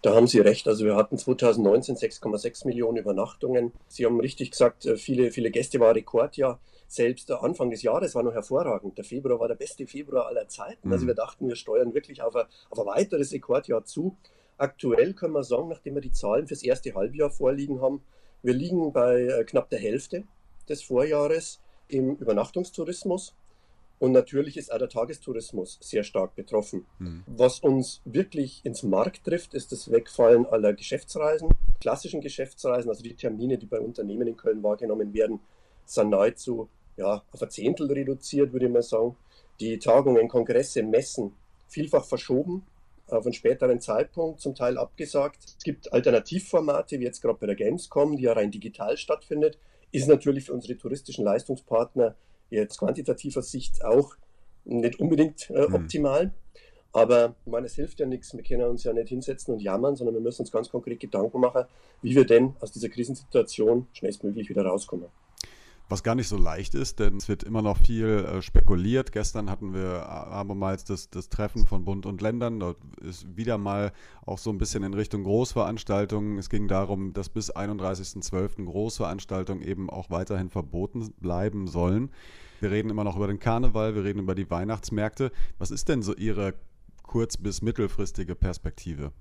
Da 0.00 0.14
haben 0.14 0.26
Sie 0.26 0.40
recht. 0.40 0.66
Also 0.66 0.86
wir 0.86 0.96
hatten 0.96 1.18
2019 1.18 1.96
6,6 1.96 2.66
Millionen 2.66 2.96
Übernachtungen. 2.96 3.72
Sie 3.86 4.06
haben 4.06 4.18
richtig 4.18 4.52
gesagt, 4.52 4.86
äh, 4.86 4.96
viele, 4.96 5.30
viele 5.30 5.50
Gäste 5.50 5.78
war 5.78 5.94
Rekordjahr. 5.94 6.58
Selbst 6.94 7.28
der 7.28 7.42
Anfang 7.42 7.72
des 7.72 7.82
Jahres 7.82 8.14
war 8.14 8.22
noch 8.22 8.34
hervorragend. 8.34 8.96
Der 8.96 9.04
Februar 9.04 9.40
war 9.40 9.48
der 9.48 9.56
beste 9.56 9.84
Februar 9.84 10.26
aller 10.26 10.46
Zeiten. 10.46 10.92
Also 10.92 11.02
mhm. 11.02 11.08
wir 11.08 11.14
dachten, 11.16 11.48
wir 11.48 11.56
steuern 11.56 11.92
wirklich 11.92 12.22
auf 12.22 12.36
ein, 12.36 12.46
auf 12.70 12.78
ein 12.78 12.86
weiteres 12.86 13.32
Rekordjahr 13.32 13.84
zu. 13.84 14.16
Aktuell 14.58 15.12
können 15.12 15.32
wir 15.32 15.42
sagen, 15.42 15.66
nachdem 15.66 15.96
wir 15.96 16.02
die 16.02 16.12
Zahlen 16.12 16.46
fürs 16.46 16.62
erste 16.62 16.94
Halbjahr 16.94 17.30
vorliegen 17.30 17.82
haben, 17.82 18.00
wir 18.44 18.54
liegen 18.54 18.92
bei 18.92 19.22
äh, 19.22 19.42
knapp 19.42 19.70
der 19.70 19.80
Hälfte 19.80 20.22
des 20.68 20.84
Vorjahres 20.84 21.60
im 21.88 22.14
Übernachtungstourismus. 22.14 23.34
Und 23.98 24.12
natürlich 24.12 24.56
ist 24.56 24.72
auch 24.72 24.78
der 24.78 24.88
Tagestourismus 24.88 25.78
sehr 25.80 26.04
stark 26.04 26.36
betroffen. 26.36 26.86
Mhm. 27.00 27.24
Was 27.26 27.58
uns 27.58 28.02
wirklich 28.04 28.60
ins 28.64 28.84
Markt 28.84 29.24
trifft, 29.24 29.54
ist 29.54 29.72
das 29.72 29.90
Wegfallen 29.90 30.46
aller 30.46 30.72
Geschäftsreisen, 30.72 31.48
klassischen 31.80 32.20
Geschäftsreisen, 32.20 32.88
also 32.88 33.02
die 33.02 33.16
Termine, 33.16 33.58
die 33.58 33.66
bei 33.66 33.80
Unternehmen 33.80 34.28
in 34.28 34.36
Köln 34.36 34.62
wahrgenommen 34.62 35.12
werden, 35.12 35.40
sind 35.86 36.10
nahezu 36.10 36.68
ja, 36.96 37.22
auf 37.32 37.42
ein 37.42 37.50
Zehntel 37.50 37.90
reduziert, 37.90 38.52
würde 38.52 38.66
ich 38.66 38.72
mal 38.72 38.82
sagen. 38.82 39.16
Die 39.60 39.78
Tagungen, 39.78 40.28
Kongresse, 40.28 40.82
Messen 40.82 41.32
vielfach 41.68 42.04
verschoben 42.04 42.66
auf 43.08 43.26
einen 43.26 43.34
späteren 43.34 43.80
Zeitpunkt, 43.80 44.40
zum 44.40 44.54
Teil 44.54 44.78
abgesagt. 44.78 45.38
Es 45.58 45.62
gibt 45.62 45.92
Alternativformate, 45.92 46.98
wie 47.00 47.04
jetzt 47.04 47.20
gerade 47.20 47.38
bei 47.38 47.46
der 47.46 47.54
Gamescom, 47.54 48.16
die 48.16 48.24
ja 48.24 48.32
rein 48.32 48.50
digital 48.50 48.96
stattfindet. 48.96 49.58
Ist 49.92 50.08
natürlich 50.08 50.46
für 50.46 50.54
unsere 50.54 50.76
touristischen 50.76 51.24
Leistungspartner 51.24 52.16
jetzt 52.50 52.78
quantitativer 52.78 53.42
Sicht 53.42 53.84
auch 53.84 54.14
nicht 54.64 54.98
unbedingt 54.98 55.50
äh, 55.50 55.66
hm. 55.66 55.74
optimal. 55.74 56.32
Aber 56.92 57.34
ich 57.44 57.50
meine, 57.50 57.66
es 57.66 57.74
hilft 57.74 58.00
ja 58.00 58.06
nichts. 58.06 58.34
Wir 58.34 58.42
können 58.42 58.62
uns 58.62 58.84
ja 58.84 58.92
nicht 58.92 59.08
hinsetzen 59.08 59.52
und 59.52 59.60
jammern, 59.60 59.96
sondern 59.96 60.14
wir 60.14 60.22
müssen 60.22 60.42
uns 60.42 60.52
ganz 60.52 60.70
konkret 60.70 61.00
Gedanken 61.00 61.40
machen, 61.40 61.64
wie 62.02 62.14
wir 62.14 62.24
denn 62.24 62.54
aus 62.60 62.72
dieser 62.72 62.88
Krisensituation 62.88 63.88
schnellstmöglich 63.92 64.48
wieder 64.48 64.64
rauskommen 64.64 65.08
was 65.88 66.02
gar 66.02 66.14
nicht 66.14 66.28
so 66.28 66.38
leicht 66.38 66.74
ist, 66.74 66.98
denn 66.98 67.18
es 67.18 67.28
wird 67.28 67.42
immer 67.42 67.60
noch 67.60 67.76
viel 67.76 68.06
äh, 68.06 68.42
spekuliert. 68.42 69.12
Gestern 69.12 69.50
hatten 69.50 69.74
wir 69.74 70.08
abermals 70.08 70.84
das, 70.84 71.10
das 71.10 71.28
Treffen 71.28 71.66
von 71.66 71.84
Bund 71.84 72.06
und 72.06 72.22
Ländern. 72.22 72.58
Dort 72.58 72.78
ist 73.02 73.36
wieder 73.36 73.58
mal 73.58 73.92
auch 74.24 74.38
so 74.38 74.50
ein 74.50 74.58
bisschen 74.58 74.82
in 74.82 74.94
Richtung 74.94 75.24
Großveranstaltungen. 75.24 76.38
Es 76.38 76.48
ging 76.48 76.68
darum, 76.68 77.12
dass 77.12 77.28
bis 77.28 77.54
31.12. 77.54 78.64
Großveranstaltungen 78.64 79.62
eben 79.62 79.90
auch 79.90 80.08
weiterhin 80.10 80.48
verboten 80.48 81.12
bleiben 81.20 81.66
sollen. 81.66 82.10
Wir 82.60 82.70
reden 82.70 82.88
immer 82.88 83.04
noch 83.04 83.16
über 83.16 83.26
den 83.26 83.38
Karneval, 83.38 83.94
wir 83.94 84.04
reden 84.04 84.20
über 84.20 84.34
die 84.34 84.50
Weihnachtsmärkte. 84.50 85.32
Was 85.58 85.70
ist 85.70 85.90
denn 85.90 86.02
so 86.02 86.14
Ihre 86.14 86.54
kurz- 87.02 87.36
bis 87.36 87.60
mittelfristige 87.60 88.34
Perspektive? 88.34 89.12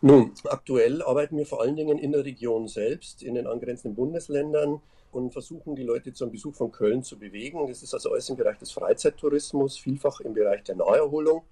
Nun, 0.00 0.32
aktuell 0.50 1.02
arbeiten 1.02 1.36
wir 1.38 1.46
vor 1.46 1.62
allen 1.62 1.76
Dingen 1.76 1.98
in 1.98 2.12
der 2.12 2.24
Region 2.24 2.66
selbst, 2.68 3.22
in 3.22 3.36
den 3.36 3.46
angrenzenden 3.46 3.94
Bundesländern 3.94 4.82
und 5.14 5.32
versuchen 5.32 5.76
die 5.76 5.82
Leute 5.82 6.12
zum 6.12 6.30
Besuch 6.30 6.54
von 6.54 6.72
Köln 6.72 7.02
zu 7.02 7.18
bewegen. 7.18 7.66
Das 7.68 7.82
ist 7.82 7.94
also 7.94 8.10
alles 8.10 8.28
im 8.28 8.36
Bereich 8.36 8.58
des 8.58 8.72
Freizeittourismus, 8.72 9.78
vielfach 9.78 10.20
im 10.20 10.34
Bereich 10.34 10.64
der 10.64 10.76
Naherholung. 10.76 11.42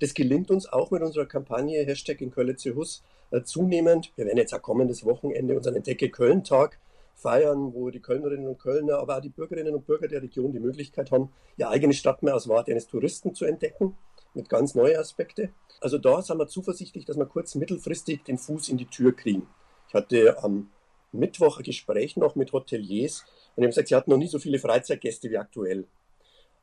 Das 0.00 0.14
gelingt 0.14 0.50
uns 0.50 0.66
auch 0.70 0.90
mit 0.90 1.02
unserer 1.02 1.26
Kampagne 1.26 1.84
Hashtag 1.84 2.20
in 2.20 2.30
Köln 2.30 2.56
Hus 2.74 3.02
äh, 3.30 3.42
zunehmend. 3.42 4.12
Wir 4.16 4.26
werden 4.26 4.38
jetzt 4.38 4.52
auch 4.52 4.62
kommendes 4.62 5.04
Wochenende 5.04 5.56
unseren 5.56 5.76
Entdecke 5.76 6.10
Köln-Tag 6.10 6.78
feiern, 7.14 7.72
wo 7.72 7.90
die 7.90 8.00
Kölnerinnen 8.00 8.48
und 8.48 8.58
Kölner, 8.58 8.98
aber 8.98 9.18
auch 9.18 9.20
die 9.20 9.28
Bürgerinnen 9.28 9.74
und 9.74 9.86
Bürger 9.86 10.08
der 10.08 10.22
Region 10.22 10.52
die 10.52 10.58
Möglichkeit 10.58 11.12
haben, 11.12 11.30
ihre 11.56 11.70
eigene 11.70 11.92
Stadt 11.92 12.22
mehr 12.22 12.34
aus 12.34 12.48
Warte 12.48 12.72
eines 12.72 12.88
Touristen 12.88 13.34
zu 13.34 13.44
entdecken, 13.44 13.96
mit 14.34 14.48
ganz 14.48 14.74
neuen 14.74 14.96
Aspekten. 14.96 15.54
Also 15.80 15.98
da 15.98 16.22
sind 16.22 16.38
wir 16.38 16.48
zuversichtlich, 16.48 17.04
dass 17.04 17.16
wir 17.16 17.26
kurz 17.26 17.54
mittelfristig 17.54 18.24
den 18.24 18.38
Fuß 18.38 18.70
in 18.70 18.78
die 18.78 18.86
Tür 18.86 19.14
kriegen. 19.14 19.46
Ich 19.88 19.94
hatte 19.94 20.42
am 20.42 20.70
Mittwoch 21.12 21.58
ein 21.58 21.64
Gespräch 21.64 22.16
noch 22.16 22.34
mit 22.34 22.52
Hoteliers 22.52 23.24
und 23.54 23.62
die 23.62 23.64
haben 23.64 23.70
gesagt, 23.70 23.88
sie 23.88 23.94
hatten 23.94 24.10
noch 24.10 24.18
nie 24.18 24.28
so 24.28 24.38
viele 24.38 24.58
Freizeitgäste 24.58 25.30
wie 25.30 25.38
aktuell. 25.38 25.86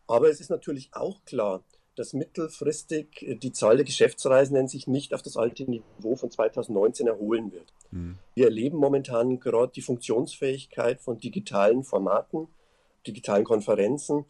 Aber 0.07 0.29
es 0.29 0.39
ist 0.39 0.49
natürlich 0.49 0.89
auch 0.91 1.23
klar, 1.25 1.63
dass 1.95 2.13
mittelfristig 2.13 3.37
die 3.41 3.51
Zahl 3.51 3.75
der 3.75 3.85
Geschäftsreisenden 3.85 4.67
sich 4.67 4.87
nicht 4.87 5.13
auf 5.13 5.21
das 5.21 5.37
alte 5.37 5.63
Niveau 5.69 6.15
von 6.15 6.31
2019 6.31 7.07
erholen 7.07 7.51
wird. 7.51 7.73
Mhm. 7.91 8.17
Wir 8.35 8.45
erleben 8.45 8.77
momentan 8.77 9.39
gerade 9.39 9.73
die 9.75 9.81
Funktionsfähigkeit 9.81 11.01
von 11.01 11.19
digitalen 11.19 11.83
Formaten, 11.83 12.47
digitalen 13.05 13.43
Konferenzen. 13.43 14.25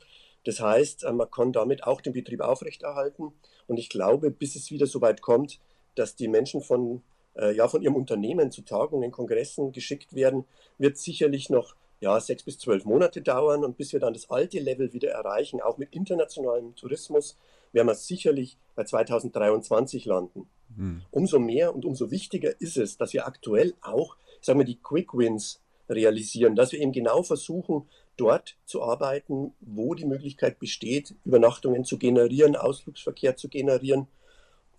Das 0.46 0.60
heißt, 0.60 1.04
man 1.12 1.30
kann 1.30 1.54
damit 1.54 1.84
auch 1.84 2.02
den 2.02 2.14
Betrieb 2.14 2.42
aufrechterhalten. 2.42 3.32
Und 3.68 3.78
ich 3.78 3.90
glaube, 3.90 4.32
bis 4.32 4.56
es 4.56 4.72
wieder 4.72 4.88
so 4.88 5.00
weit 5.02 5.22
kommt, 5.22 5.60
dass 5.96 6.16
die 6.16 6.28
Menschen 6.28 6.62
von 6.62 7.04
äh, 7.40 7.56
ja, 7.56 7.68
von 7.68 7.82
ihrem 7.82 7.96
Unternehmen 7.96 8.52
zu 8.52 8.62
Tagungen, 8.62 9.12
Kongressen 9.12 9.72
geschickt 9.72 10.14
werden, 10.14 10.46
wird 10.78 10.98
sicherlich 10.98 11.50
noch 11.50 11.76
ja, 12.02 12.20
sechs 12.20 12.44
bis 12.44 12.58
zwölf 12.60 12.86
Monate 12.86 13.22
dauern. 13.22 13.64
Und 13.64 13.78
bis 13.78 13.94
wir 13.94 14.00
dann 14.00 14.14
das 14.14 14.30
alte 14.30 14.60
Level 14.60 14.94
wieder 14.94 15.12
erreichen, 15.12 15.62
auch 15.62 15.78
mit 15.78 15.94
internationalem 15.94 16.76
Tourismus, 16.76 17.38
werden 17.72 17.88
wir 17.88 17.96
sicherlich 17.96 18.58
bei 18.76 18.84
2023 18.84 20.06
landen. 20.06 20.50
Hm. 20.76 21.02
Umso 21.12 21.40
mehr 21.40 21.76
und 21.76 21.86
umso 21.86 22.12
wichtiger 22.12 22.60
ist 22.60 22.78
es, 22.78 22.98
dass 22.98 23.14
wir 23.14 23.28
aktuell 23.28 23.74
auch, 23.82 24.16
sagen 24.42 24.60
wir, 24.60 24.66
die 24.66 24.80
Quick 24.82 25.14
Wins 25.14 25.62
realisieren, 25.90 26.56
dass 26.56 26.72
wir 26.72 26.80
eben 26.80 26.92
genau 26.92 27.24
versuchen, 27.24 27.88
dort 28.18 28.58
zu 28.66 28.84
arbeiten, 28.84 29.54
wo 29.62 29.96
die 29.96 30.06
Möglichkeit 30.06 30.60
besteht, 30.60 31.16
Übernachtungen 31.26 31.86
zu 31.86 31.98
generieren, 31.98 32.56
Ausflugsverkehr 32.56 33.38
zu 33.38 33.48
generieren 33.50 34.08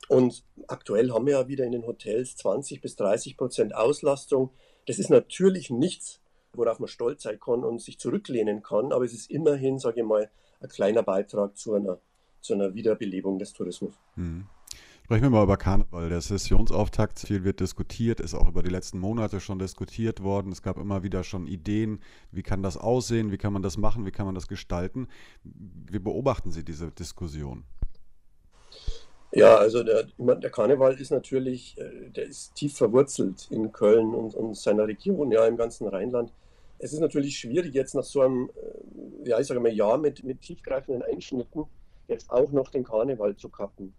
und 0.09 0.45
aktuell 0.67 1.11
haben 1.13 1.27
wir 1.27 1.35
ja 1.35 1.49
wieder 1.49 1.65
in 1.65 1.73
den 1.73 1.87
Hotels 1.87 2.37
20 2.37 2.81
bis 2.81 2.97
30 2.97 3.37
Prozent 3.37 3.75
Auslastung. 3.75 4.51
Das 4.87 4.99
ist 4.99 5.11
natürlich 5.11 5.71
nichts, 5.71 6.21
worauf 6.53 6.81
man 6.81 6.89
stolz 6.89 7.23
sein 7.23 7.39
kann 7.39 7.65
und 7.65 7.81
sich 7.81 7.99
zurücklehnen 7.99 8.63
kann, 8.63 8.93
aber 8.93 9.05
es 9.05 9.13
ist 9.13 9.31
immerhin, 9.31 9.79
sage 9.79 10.01
ich 10.01 10.07
mal, 10.07 10.31
ein 10.61 10.69
kleiner 10.69 11.03
Beitrag 11.03 11.57
zu 11.57 11.75
einer, 11.75 11.99
zu 12.41 12.55
einer 12.55 12.75
Wiederbelebung 12.75 13.39
des 13.39 13.53
Tourismus. 13.53 13.95
Mhm. 14.17 14.47
Sprechen 15.11 15.25
wir 15.25 15.31
mal 15.31 15.43
über 15.43 15.57
Karneval. 15.57 16.09
Der 16.09 16.21
Sessionsauftakt, 16.21 17.19
viel 17.19 17.43
wird 17.43 17.59
diskutiert, 17.59 18.21
ist 18.21 18.33
auch 18.33 18.47
über 18.47 18.63
die 18.63 18.71
letzten 18.71 19.01
Monate 19.01 19.41
schon 19.41 19.59
diskutiert 19.59 20.23
worden. 20.23 20.53
Es 20.53 20.63
gab 20.63 20.79
immer 20.79 21.03
wieder 21.03 21.25
schon 21.25 21.49
Ideen, 21.49 21.99
wie 22.31 22.45
kann 22.45 22.63
das 22.63 22.77
aussehen, 22.77 23.33
wie 23.33 23.37
kann 23.37 23.53
man 23.53 23.63
das 23.63 23.77
machen, 23.77 24.07
wie 24.07 24.13
kann 24.13 24.27
man 24.27 24.37
das 24.37 24.47
gestalten. 24.47 25.09
Wie 25.43 25.99
beobachten 25.99 26.53
Sie 26.53 26.65
diese 26.65 26.93
Diskussion? 26.93 27.65
Ja, 29.33 29.57
also 29.57 29.85
der, 29.85 30.07
der 30.19 30.51
Karneval 30.51 31.01
ist 31.01 31.11
natürlich, 31.11 31.79
äh, 31.79 32.11
der 32.11 32.25
ist 32.25 32.55
tief 32.57 32.77
verwurzelt 32.77 33.47
in 33.51 33.71
Köln 33.71 34.13
und, 34.13 34.35
und 34.35 34.57
seiner 34.57 34.89
Region, 34.89 35.31
ja, 35.31 35.47
im 35.47 35.57
ganzen 35.57 35.87
Rheinland. 35.87 36.33
Es 36.79 36.93
ist 36.93 37.01
natürlich 37.01 37.39
schwierig, 37.39 37.75
jetzt 37.75 37.95
nach 37.95 38.05
so 38.05 38.23
einem, 38.23 38.51
äh, 39.25 39.29
ja, 39.29 39.39
ich 39.39 39.47
sage 39.47 39.61
mal, 39.61 39.73
Jahr 39.73 39.99
mit, 39.99 40.25
mit 40.25 40.41
tiefgreifenden 40.41 41.03
Einschnitten 41.03 41.67
jetzt 42.09 42.31
auch 42.31 42.51
noch 42.51 42.71
den 42.71 42.83
Karneval 42.83 43.37
zu 43.37 43.49
kappen. 43.49 43.95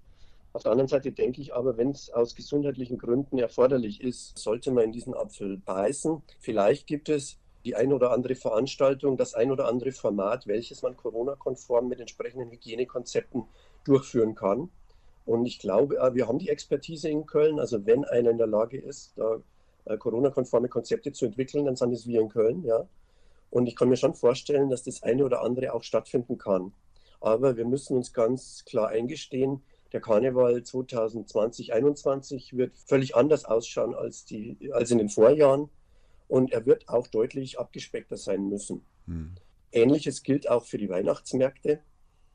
Auf 0.54 0.64
der 0.64 0.74
anderen 0.74 0.90
Seite 0.90 1.14
denke 1.14 1.42
ich 1.42 1.54
aber, 1.54 1.78
wenn 1.78 1.92
es 1.92 2.10
aus 2.10 2.36
gesundheitlichen 2.36 2.98
Gründen 2.98 3.38
erforderlich 3.38 4.02
ist, 4.02 4.38
sollte 4.38 4.72
man 4.72 4.86
in 4.86 4.92
diesen 4.92 5.14
Apfel 5.14 5.58
beißen. 5.58 6.22
Vielleicht 6.42 6.88
gibt 6.88 7.08
es 7.08 7.38
die 7.64 7.76
ein 7.76 7.94
oder 7.94 8.12
andere 8.12 8.36
Veranstaltung, 8.36 9.16
das 9.16 9.34
ein 9.34 9.50
oder 9.52 9.68
andere 9.68 9.94
Format, 9.94 10.48
welches 10.48 10.82
man 10.82 10.98
Corona-konform 10.98 11.88
mit 11.88 12.02
entsprechenden 12.02 12.52
Hygienekonzepten 12.52 13.46
durchführen 13.86 14.36
kann. 14.36 14.70
Und 15.26 15.46
ich 15.46 15.60
glaube, 15.60 15.98
äh, 15.98 16.14
wir 16.14 16.28
haben 16.28 16.40
die 16.40 16.50
Expertise 16.50 17.10
in 17.10 17.26
Köln. 17.26 17.60
Also 17.60 17.86
wenn 17.86 18.06
einer 18.06 18.32
in 18.32 18.38
der 18.38 18.48
Lage 18.48 18.78
ist, 18.78 19.14
da 19.16 19.42
äh, 19.86 19.98
Corona-konforme 19.98 20.70
Konzepte 20.70 21.12
zu 21.12 21.26
entwickeln, 21.26 21.66
dann 21.66 21.76
sind 21.76 21.94
es 21.94 22.08
wir 22.08 22.22
in 22.22 22.30
Köln, 22.30 22.64
ja. 22.64 22.88
Und 23.50 23.68
ich 23.68 23.76
kann 23.76 23.90
mir 23.90 23.98
schon 23.98 24.16
vorstellen, 24.16 24.70
dass 24.70 24.84
das 24.84 25.04
eine 25.04 25.26
oder 25.26 25.44
andere 25.44 25.74
auch 25.74 25.84
stattfinden 25.84 26.38
kann. 26.38 26.72
Aber 27.20 27.58
wir 27.58 27.66
müssen 27.66 27.98
uns 27.98 28.14
ganz 28.14 28.64
klar 28.66 28.90
eingestehen, 28.90 29.62
der 29.92 30.00
Karneval 30.00 30.64
2020, 30.64 31.68
2021 31.68 32.56
wird 32.56 32.78
völlig 32.86 33.16
anders 33.16 33.44
ausschauen 33.44 33.94
als, 33.94 34.24
die, 34.24 34.72
als 34.72 34.90
in 34.92 35.00
den 35.00 35.10
Vorjahren. 35.10 35.70
Und 36.30 36.54
er 36.54 36.66
wird 36.66 36.88
auch 36.88 37.08
deutlich 37.08 37.60
abgespeckter 37.60 38.16
sein 38.16 38.48
müssen. 38.48 38.86
Hm. 39.06 39.36
Ähnliches 39.74 40.24
gilt 40.24 40.50
auch 40.50 40.64
für 40.64 40.78
die 40.78 40.90
Weihnachtsmärkte 40.90 41.82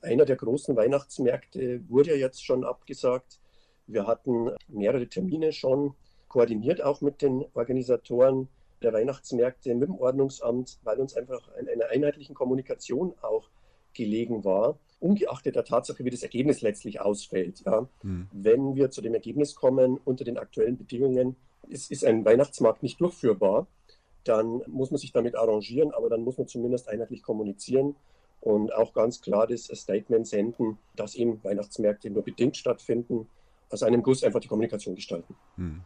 einer 0.03 0.25
der 0.25 0.37
großen 0.37 0.77
Weihnachtsmärkte 0.77 1.89
wurde 1.89 2.11
ja 2.11 2.17
jetzt 2.17 2.45
schon 2.45 2.65
abgesagt. 2.65 3.41
Wir 3.87 4.07
hatten 4.07 4.51
mehrere 4.69 5.09
Termine 5.09 5.53
schon 5.53 5.95
koordiniert, 6.29 6.83
auch 6.83 7.01
mit 7.01 7.23
den 7.23 7.45
Organisatoren 7.55 8.49
der 8.83 8.93
Weihnachtsmärkte, 8.93 9.75
mit 9.75 9.89
dem 9.89 9.99
Ordnungsamt, 9.99 10.79
weil 10.83 10.99
uns 10.99 11.17
einfach 11.17 11.49
eine 11.55 11.89
einheitliche 11.89 12.35
Kommunikation 12.35 13.15
auch 13.23 13.49
gelegen 13.95 14.45
war, 14.45 14.79
ungeachtet 15.01 15.57
der 15.57 15.65
Tatsache, 15.65 16.05
wie 16.05 16.11
das 16.11 16.23
Ergebnis 16.23 16.61
letztlich 16.61 17.01
ausfällt. 17.01 17.63
Ja. 17.65 17.89
Mhm. 18.03 18.29
Wenn 18.33 18.75
wir 18.75 18.91
zu 18.91 19.01
dem 19.01 19.15
Ergebnis 19.15 19.55
kommen, 19.55 19.99
unter 20.05 20.25
den 20.25 20.37
aktuellen 20.37 20.77
Bedingungen, 20.77 21.37
es 21.71 21.91
ist 21.91 22.05
ein 22.05 22.25
Weihnachtsmarkt 22.25 22.83
nicht 22.83 23.01
durchführbar, 23.01 23.67
dann 24.25 24.63
muss 24.67 24.91
man 24.91 24.99
sich 24.99 25.13
damit 25.13 25.37
arrangieren, 25.37 25.93
aber 25.93 26.11
dann 26.11 26.23
muss 26.23 26.37
man 26.37 26.49
zumindest 26.49 26.89
einheitlich 26.89 27.23
kommunizieren 27.23 27.95
und 28.47 28.73
auch 28.73 28.93
ganz 28.93 29.21
klar 29.21 29.49
das 29.49 29.65
Statement 29.65 30.25
senden, 30.25 30.79
dass 30.95 31.17
eben 31.17 31.43
Weihnachtsmärkte 31.43 32.09
nur 32.11 32.23
bedingt 32.23 32.57
stattfinden, 32.57 33.27
aus 33.71 33.83
einem 33.83 34.05
Guss 34.05 34.23
einfach 34.23 34.39
die 34.39 34.47
Kommunikation 34.47 34.95
gestalten. 34.95 35.35
Hm. 35.57 35.81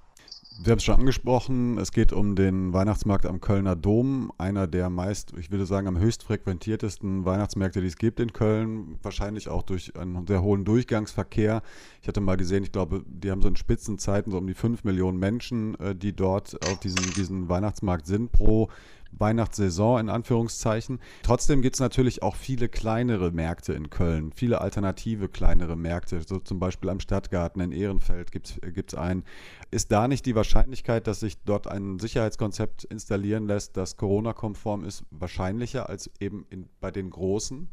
Sie 0.62 0.70
haben 0.70 0.76
es 0.76 0.84
schon 0.84 1.00
angesprochen, 1.00 1.78
es 1.78 1.90
geht 1.90 2.12
um 2.12 2.36
den 2.36 2.74
Weihnachtsmarkt 2.74 3.24
am 3.24 3.40
Kölner 3.40 3.76
Dom, 3.76 4.30
einer 4.36 4.66
der 4.66 4.90
meist, 4.90 5.32
ich 5.38 5.50
würde 5.50 5.64
sagen, 5.64 5.88
am 5.88 5.98
höchst 5.98 6.22
frequentiertesten 6.22 7.24
Weihnachtsmärkte, 7.24 7.80
die 7.80 7.86
es 7.86 7.96
gibt 7.96 8.20
in 8.20 8.34
Köln, 8.34 8.98
wahrscheinlich 9.02 9.48
auch 9.48 9.62
durch 9.62 9.96
einen 9.96 10.26
sehr 10.26 10.42
hohen 10.42 10.66
Durchgangsverkehr. 10.66 11.62
Ich 12.02 12.08
hatte 12.08 12.20
mal 12.20 12.36
gesehen, 12.36 12.62
ich 12.62 12.72
glaube, 12.72 13.02
die 13.06 13.30
haben 13.30 13.40
so 13.40 13.48
in 13.48 13.56
Spitzenzeiten 13.56 14.30
so 14.30 14.36
um 14.36 14.46
die 14.46 14.52
5 14.52 14.84
Millionen 14.84 15.18
Menschen, 15.18 15.80
äh, 15.80 15.94
die 15.94 16.14
dort 16.14 16.58
auf 16.68 16.78
diesem, 16.80 17.10
diesem 17.14 17.48
Weihnachtsmarkt 17.48 18.06
sind 18.06 18.30
pro 18.30 18.68
Weihnachtssaison 19.12 20.00
in 20.00 20.08
Anführungszeichen. 20.08 21.00
Trotzdem 21.22 21.62
gibt 21.62 21.76
es 21.76 21.80
natürlich 21.80 22.22
auch 22.22 22.36
viele 22.36 22.68
kleinere 22.68 23.30
Märkte 23.30 23.72
in 23.72 23.90
Köln, 23.90 24.32
viele 24.32 24.60
alternative 24.60 25.28
kleinere 25.28 25.76
Märkte, 25.76 26.20
so 26.26 26.38
zum 26.38 26.58
Beispiel 26.58 26.90
am 26.90 27.00
Stadtgarten 27.00 27.60
in 27.60 27.72
Ehrenfeld 27.72 28.32
gibt 28.32 28.58
es 28.60 28.94
einen. 28.94 29.24
Ist 29.70 29.92
da 29.92 30.08
nicht 30.08 30.26
die 30.26 30.34
Wahrscheinlichkeit, 30.34 31.06
dass 31.06 31.20
sich 31.20 31.42
dort 31.44 31.66
ein 31.66 31.98
Sicherheitskonzept 31.98 32.84
installieren 32.84 33.46
lässt, 33.46 33.76
das 33.76 33.96
Corona-konform 33.96 34.84
ist, 34.84 35.04
wahrscheinlicher 35.10 35.88
als 35.88 36.10
eben 36.20 36.46
in, 36.50 36.68
bei 36.80 36.90
den 36.90 37.10
großen? 37.10 37.68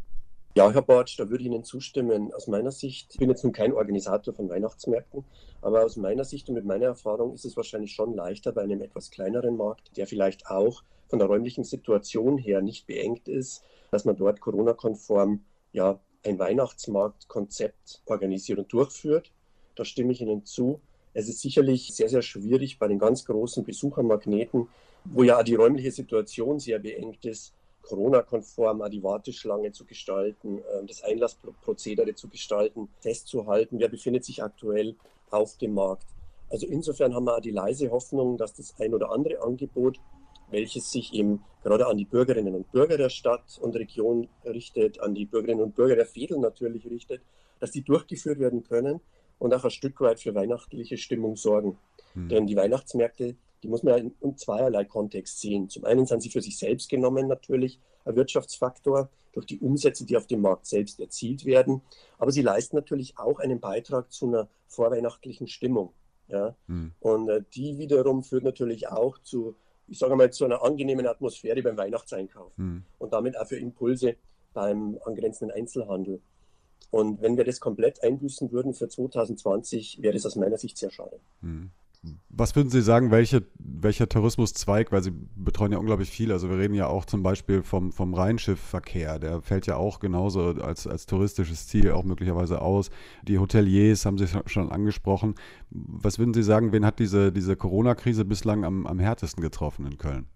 Ja, 0.57 0.71
Herr 0.71 0.81
Bartsch, 0.81 1.19
da 1.19 1.29
würde 1.29 1.43
ich 1.43 1.51
Ihnen 1.51 1.63
zustimmen. 1.63 2.33
Aus 2.33 2.47
meiner 2.47 2.71
Sicht, 2.71 3.09
ich 3.11 3.19
bin 3.19 3.29
jetzt 3.29 3.43
nun 3.43 3.53
kein 3.53 3.73
Organisator 3.73 4.33
von 4.33 4.49
Weihnachtsmärkten, 4.49 5.23
aber 5.61 5.85
aus 5.85 5.97
meiner 5.97 6.23
Sicht 6.23 6.49
und 6.49 6.55
mit 6.55 6.65
meiner 6.65 6.85
Erfahrung 6.85 7.35
ist 7.35 7.45
es 7.45 7.55
wahrscheinlich 7.55 7.93
schon 7.93 8.15
leichter 8.15 8.51
bei 8.53 8.63
einem 8.63 8.81
etwas 8.81 9.11
kleineren 9.11 9.55
Markt, 9.55 9.95
der 9.97 10.07
vielleicht 10.07 10.47
auch 10.47 10.81
von 11.07 11.19
der 11.19 11.27
räumlichen 11.27 11.63
Situation 11.63 12.37
her 12.37 12.61
nicht 12.61 12.87
beengt 12.87 13.27
ist, 13.27 13.63
dass 13.91 14.05
man 14.05 14.15
dort 14.15 14.41
Corona-konform 14.41 15.43
ja 15.71 15.99
ein 16.25 16.39
Weihnachtsmarktkonzept 16.39 18.01
organisiert 18.05 18.59
und 18.59 18.71
durchführt. 18.71 19.31
Da 19.75 19.85
stimme 19.85 20.11
ich 20.11 20.21
Ihnen 20.21 20.45
zu. 20.45 20.81
Es 21.13 21.29
ist 21.29 21.41
sicherlich 21.41 21.95
sehr, 21.95 22.09
sehr 22.09 22.21
schwierig 22.21 22.79
bei 22.79 22.87
den 22.87 22.99
ganz 22.99 23.25
großen 23.25 23.63
Besuchermagneten, 23.63 24.67
wo 25.05 25.23
ja 25.23 25.41
die 25.43 25.55
räumliche 25.55 25.91
Situation 25.91 26.59
sehr 26.59 26.79
beengt 26.79 27.25
ist, 27.25 27.53
Corona-konform 27.87 28.83
die 28.91 29.01
Warteschlange 29.01 29.71
zu 29.71 29.85
gestalten, 29.85 30.59
ähm, 30.77 30.87
das 30.87 31.03
Einlassprozedere 31.03 32.13
zu 32.15 32.27
gestalten, 32.27 32.89
festzuhalten, 32.99 33.79
wer 33.79 33.87
befindet 33.87 34.25
sich 34.25 34.43
aktuell 34.43 34.95
auf 35.31 35.57
dem 35.57 35.73
Markt. 35.73 36.05
Also 36.49 36.67
insofern 36.67 37.13
haben 37.13 37.25
wir 37.25 37.39
die 37.41 37.51
leise 37.51 37.89
Hoffnung, 37.91 38.37
dass 38.37 38.53
das 38.53 38.75
ein 38.79 38.93
oder 38.93 39.11
andere 39.11 39.41
Angebot 39.41 39.99
welches 40.49 40.91
sich 40.91 41.13
eben 41.13 41.43
gerade 41.63 41.87
an 41.87 41.97
die 41.97 42.05
Bürgerinnen 42.05 42.55
und 42.55 42.71
Bürger 42.71 42.97
der 42.97 43.09
Stadt 43.09 43.59
und 43.61 43.75
Region 43.75 44.27
richtet, 44.45 44.99
an 44.99 45.13
die 45.13 45.25
Bürgerinnen 45.25 45.61
und 45.61 45.75
Bürger 45.75 45.95
der 45.95 46.05
Fädel 46.05 46.39
natürlich 46.39 46.85
richtet, 46.89 47.21
dass 47.59 47.71
die 47.71 47.81
durchgeführt 47.81 48.39
werden 48.39 48.63
können 48.63 49.01
und 49.39 49.53
auch 49.53 49.63
ein 49.63 49.71
Stück 49.71 49.99
weit 50.01 50.19
für 50.19 50.33
weihnachtliche 50.35 50.97
Stimmung 50.97 51.35
sorgen. 51.35 51.77
Hm. 52.13 52.29
Denn 52.29 52.47
die 52.47 52.55
Weihnachtsmärkte, 52.55 53.35
die 53.63 53.67
muss 53.67 53.83
man 53.83 54.13
in 54.21 54.37
zweierlei 54.37 54.85
Kontext 54.85 55.41
sehen. 55.41 55.69
Zum 55.69 55.85
einen 55.85 56.05
sind 56.05 56.21
sie 56.21 56.29
für 56.29 56.41
sich 56.41 56.57
selbst 56.57 56.89
genommen 56.89 57.27
natürlich 57.27 57.79
ein 58.05 58.15
Wirtschaftsfaktor 58.15 59.09
durch 59.33 59.45
die 59.45 59.59
Umsätze, 59.59 60.05
die 60.05 60.17
auf 60.17 60.27
dem 60.27 60.41
Markt 60.41 60.65
selbst 60.65 60.99
erzielt 60.99 61.45
werden, 61.45 61.81
aber 62.17 62.31
sie 62.31 62.41
leisten 62.41 62.75
natürlich 62.75 63.19
auch 63.19 63.39
einen 63.39 63.59
Beitrag 63.59 64.11
zu 64.11 64.27
einer 64.27 64.47
vorweihnachtlichen 64.67 65.47
Stimmung. 65.47 65.93
Ja? 66.27 66.55
Hm. 66.67 66.93
Und 66.99 67.29
äh, 67.29 67.43
die 67.53 67.77
wiederum 67.77 68.23
führt 68.23 68.43
natürlich 68.43 68.89
auch 68.89 69.19
zu 69.19 69.55
ich 69.87 69.99
sage 69.99 70.15
mal, 70.15 70.31
zu 70.31 70.45
einer 70.45 70.63
angenehmen 70.63 71.07
Atmosphäre 71.07 71.61
beim 71.61 71.77
Weihnachtseinkauf 71.77 72.57
mhm. 72.57 72.83
und 72.97 73.13
damit 73.13 73.37
auch 73.37 73.47
für 73.47 73.57
Impulse 73.57 74.15
beim 74.53 74.97
angrenzenden 75.05 75.55
Einzelhandel. 75.55 76.21
Und 76.89 77.21
wenn 77.21 77.37
wir 77.37 77.43
das 77.43 77.59
komplett 77.59 78.03
einbüßen 78.03 78.51
würden 78.51 78.73
für 78.73 78.87
2020, 78.87 80.01
wäre 80.01 80.13
das 80.13 80.25
aus 80.25 80.35
meiner 80.35 80.57
Sicht 80.57 80.77
sehr 80.77 80.91
schade. 80.91 81.19
Mhm. 81.41 81.71
Was 82.29 82.55
würden 82.55 82.69
Sie 82.69 82.81
sagen, 82.81 83.09
welche, 83.09 83.43
welcher 83.57 84.07
Tourismuszweig, 84.07 84.91
weil 84.91 85.01
Sie 85.01 85.11
betreuen 85.35 85.71
ja 85.71 85.77
unglaublich 85.77 86.09
viel, 86.09 86.31
also 86.31 86.49
wir 86.49 86.57
reden 86.57 86.75
ja 86.75 86.87
auch 86.87 87.05
zum 87.05 87.23
Beispiel 87.23 87.63
vom, 87.63 87.91
vom 87.91 88.13
Rheinschiffverkehr, 88.13 89.17
der 89.19 89.41
fällt 89.41 89.65
ja 89.65 89.77
auch 89.77 89.99
genauso 89.99 90.41
als, 90.41 90.85
als 90.85 91.05
touristisches 91.05 91.67
Ziel 91.67 91.91
auch 91.91 92.03
möglicherweise 92.03 92.61
aus. 92.61 92.89
Die 93.23 93.39
Hoteliers 93.39 94.05
haben 94.05 94.17
Sie 94.17 94.27
schon 94.45 94.71
angesprochen. 94.71 95.35
Was 95.69 96.19
würden 96.19 96.33
Sie 96.33 96.43
sagen, 96.43 96.71
wen 96.71 96.85
hat 96.85 96.99
diese, 96.99 97.31
diese 97.31 97.55
Corona-Krise 97.55 98.25
bislang 98.25 98.65
am, 98.65 98.85
am 98.85 98.99
härtesten 98.99 99.41
getroffen 99.41 99.85
in 99.87 99.97
Köln? 99.97 100.27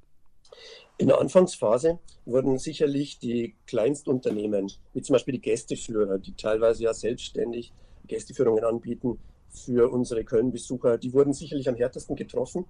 In 0.97 1.07
der 1.07 1.19
Anfangsphase 1.19 1.99
wurden 2.25 2.59
sicherlich 2.59 3.19
die 3.19 3.55
Kleinstunternehmen, 3.65 4.71
wie 4.93 5.01
zum 5.01 5.13
Beispiel 5.13 5.33
die 5.33 5.41
Gästeführer, 5.41 6.19
die 6.19 6.33
teilweise 6.33 6.83
ja 6.83 6.93
selbstständig 6.93 7.73
Gästeführungen 8.07 8.63
anbieten, 8.63 9.17
für 9.51 9.91
unsere 9.91 10.23
Köln-Besucher, 10.23 10.97
die 10.97 11.13
wurden 11.13 11.33
sicherlich 11.33 11.67
am 11.69 11.75
härtesten 11.75 12.15
getroffen, 12.15 12.65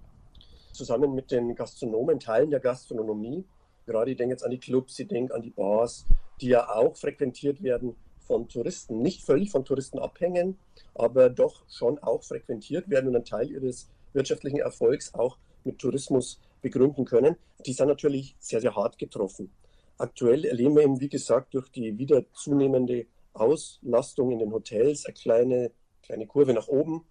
zusammen 0.73 1.13
mit 1.13 1.31
den 1.31 1.55
Gastronomen, 1.55 2.19
Teilen 2.19 2.49
der 2.49 2.59
Gastronomie. 2.59 3.45
Gerade 3.85 4.11
ich 4.11 4.17
denke 4.17 4.33
jetzt 4.33 4.43
an 4.43 4.51
die 4.51 4.59
Clubs, 4.59 4.97
ich 4.99 5.07
denke 5.07 5.33
an 5.33 5.41
die 5.41 5.49
Bars, 5.51 6.05
die 6.39 6.47
ja 6.47 6.69
auch 6.69 6.95
frequentiert 6.95 7.61
werden 7.61 7.95
von 8.19 8.47
Touristen, 8.47 9.01
nicht 9.01 9.23
völlig 9.23 9.51
von 9.51 9.65
Touristen 9.65 9.99
abhängen, 9.99 10.57
aber 10.95 11.29
doch 11.29 11.63
schon 11.69 11.99
auch 11.99 12.23
frequentiert 12.23 12.89
werden 12.89 13.07
und 13.09 13.15
einen 13.15 13.25
Teil 13.25 13.51
ihres 13.51 13.89
wirtschaftlichen 14.13 14.59
Erfolgs 14.59 15.13
auch 15.13 15.37
mit 15.63 15.79
Tourismus 15.79 16.39
begründen 16.61 17.05
können. 17.05 17.35
Die 17.65 17.73
sind 17.73 17.87
natürlich 17.87 18.35
sehr, 18.39 18.61
sehr 18.61 18.75
hart 18.75 18.97
getroffen. 18.97 19.51
Aktuell 19.97 20.45
erleben 20.45 20.75
wir 20.75 20.83
eben, 20.83 20.99
wie 20.99 21.09
gesagt, 21.09 21.53
durch 21.53 21.69
die 21.69 21.97
wieder 21.97 22.23
zunehmende 22.33 23.05
Auslastung 23.33 24.31
in 24.31 24.39
den 24.39 24.51
Hotels 24.51 25.05
eine 25.05 25.13
kleine 25.13 25.71
kleine 26.11 26.27
Kurve 26.27 26.53
nach 26.53 26.67
oben, 26.67 27.05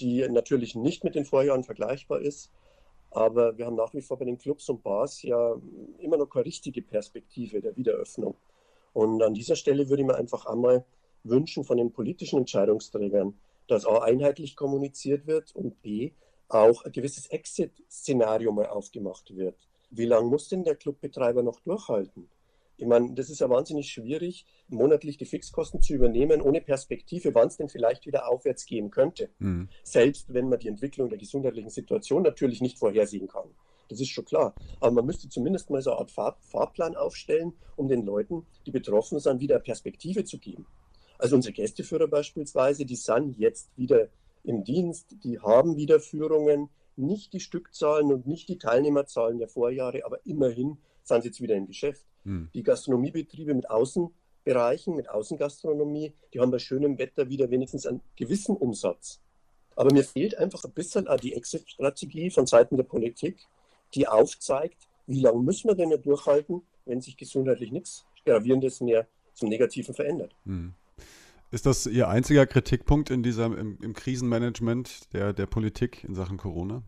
die 0.00 0.28
natürlich 0.28 0.74
nicht 0.74 1.04
mit 1.04 1.14
den 1.14 1.24
Vorjahren 1.24 1.62
vergleichbar 1.62 2.20
ist. 2.20 2.50
Aber 3.12 3.56
wir 3.56 3.66
haben 3.66 3.76
nach 3.76 3.94
wie 3.94 4.00
vor 4.00 4.18
bei 4.18 4.24
den 4.24 4.38
Clubs 4.38 4.68
und 4.68 4.82
Bars 4.82 5.22
ja 5.22 5.54
immer 6.00 6.16
noch 6.16 6.26
keine 6.26 6.46
richtige 6.46 6.82
Perspektive 6.82 7.60
der 7.60 7.76
Wiederöffnung. 7.76 8.34
Und 8.94 9.22
an 9.22 9.34
dieser 9.34 9.54
Stelle 9.54 9.88
würde 9.88 10.02
ich 10.02 10.08
mir 10.08 10.16
einfach 10.16 10.46
einmal 10.46 10.84
wünschen 11.22 11.62
von 11.62 11.76
den 11.76 11.92
politischen 11.92 12.40
Entscheidungsträgern, 12.40 13.38
dass 13.68 13.86
A 13.86 13.98
einheitlich 13.98 14.56
kommuniziert 14.56 15.28
wird 15.28 15.54
und 15.54 15.80
B 15.80 16.10
auch 16.48 16.84
ein 16.84 16.90
gewisses 16.90 17.28
Exit-Szenario 17.28 18.50
mal 18.50 18.66
aufgemacht 18.66 19.36
wird. 19.36 19.56
Wie 19.90 20.06
lange 20.06 20.28
muss 20.28 20.48
denn 20.48 20.64
der 20.64 20.74
Clubbetreiber 20.74 21.44
noch 21.44 21.60
durchhalten? 21.60 22.28
Ich 22.82 22.88
meine, 22.88 23.14
das 23.14 23.30
ist 23.30 23.38
ja 23.38 23.48
wahnsinnig 23.48 23.92
schwierig, 23.92 24.44
monatlich 24.66 25.16
die 25.16 25.24
Fixkosten 25.24 25.80
zu 25.80 25.94
übernehmen, 25.94 26.40
ohne 26.42 26.60
Perspektive, 26.60 27.32
wann 27.32 27.46
es 27.46 27.56
denn 27.56 27.68
vielleicht 27.68 28.06
wieder 28.06 28.28
aufwärts 28.28 28.66
gehen 28.66 28.90
könnte. 28.90 29.30
Mhm. 29.38 29.68
Selbst 29.84 30.34
wenn 30.34 30.48
man 30.48 30.58
die 30.58 30.66
Entwicklung 30.66 31.08
der 31.08 31.18
gesundheitlichen 31.18 31.70
Situation 31.70 32.24
natürlich 32.24 32.60
nicht 32.60 32.80
vorhersehen 32.80 33.28
kann. 33.28 33.48
Das 33.88 34.00
ist 34.00 34.08
schon 34.08 34.24
klar. 34.24 34.56
Aber 34.80 34.90
man 34.90 35.06
müsste 35.06 35.28
zumindest 35.28 35.70
mal 35.70 35.80
so 35.80 35.92
eine 35.92 36.00
Art 36.00 36.10
Fahr 36.10 36.36
Fahrplan 36.40 36.96
aufstellen, 36.96 37.52
um 37.76 37.86
den 37.86 38.04
Leuten, 38.04 38.46
die 38.66 38.72
betroffen 38.72 39.20
sind, 39.20 39.40
wieder 39.40 39.60
Perspektive 39.60 40.24
zu 40.24 40.40
geben. 40.40 40.66
Also 41.18 41.36
unsere 41.36 41.52
Gästeführer 41.52 42.08
beispielsweise, 42.08 42.84
die 42.84 42.96
sind 42.96 43.38
jetzt 43.38 43.70
wieder 43.76 44.08
im 44.42 44.64
Dienst, 44.64 45.14
die 45.22 45.38
haben 45.38 45.76
wieder 45.76 46.00
Führungen, 46.00 46.68
nicht 46.96 47.32
die 47.32 47.38
Stückzahlen 47.38 48.12
und 48.12 48.26
nicht 48.26 48.48
die 48.48 48.58
Teilnehmerzahlen 48.58 49.38
der 49.38 49.46
Vorjahre, 49.46 50.04
aber 50.04 50.18
immerhin 50.26 50.78
sind 51.04 51.22
sie 51.22 51.28
jetzt 51.28 51.40
wieder 51.40 51.54
im 51.54 51.68
Geschäft. 51.68 52.04
Hm. 52.24 52.48
Die 52.54 52.62
Gastronomiebetriebe 52.62 53.54
mit 53.54 53.70
Außenbereichen, 53.70 54.94
mit 54.94 55.08
Außengastronomie, 55.08 56.12
die 56.32 56.40
haben 56.40 56.50
bei 56.50 56.58
schönem 56.58 56.98
Wetter 56.98 57.28
wieder 57.28 57.50
wenigstens 57.50 57.86
einen 57.86 58.00
gewissen 58.16 58.56
Umsatz. 58.56 59.20
Aber 59.76 59.92
mir 59.92 60.04
fehlt 60.04 60.36
einfach 60.36 60.64
ein 60.64 60.72
bisschen 60.72 61.08
die 61.22 61.34
Exit-Strategie 61.34 62.30
von 62.30 62.46
Seiten 62.46 62.76
der 62.76 62.84
Politik, 62.84 63.46
die 63.94 64.06
aufzeigt, 64.06 64.88
wie 65.06 65.20
lange 65.20 65.42
müssen 65.42 65.68
wir 65.68 65.74
denn 65.74 65.88
nicht 65.88 66.06
durchhalten, 66.06 66.62
wenn 66.84 67.00
sich 67.00 67.16
gesundheitlich 67.16 67.72
nichts 67.72 68.04
Gravierendes 68.24 68.80
mehr 68.80 69.06
zum 69.34 69.48
Negativen 69.48 69.94
verändert. 69.94 70.34
Hm. 70.44 70.74
Ist 71.50 71.66
das 71.66 71.86
Ihr 71.86 72.08
einziger 72.08 72.46
Kritikpunkt 72.46 73.10
in 73.10 73.22
dieser, 73.22 73.46
im, 73.46 73.78
im 73.82 73.92
Krisenmanagement 73.92 75.12
der, 75.12 75.32
der 75.32 75.46
Politik 75.46 76.04
in 76.04 76.14
Sachen 76.14 76.38
Corona? 76.38 76.82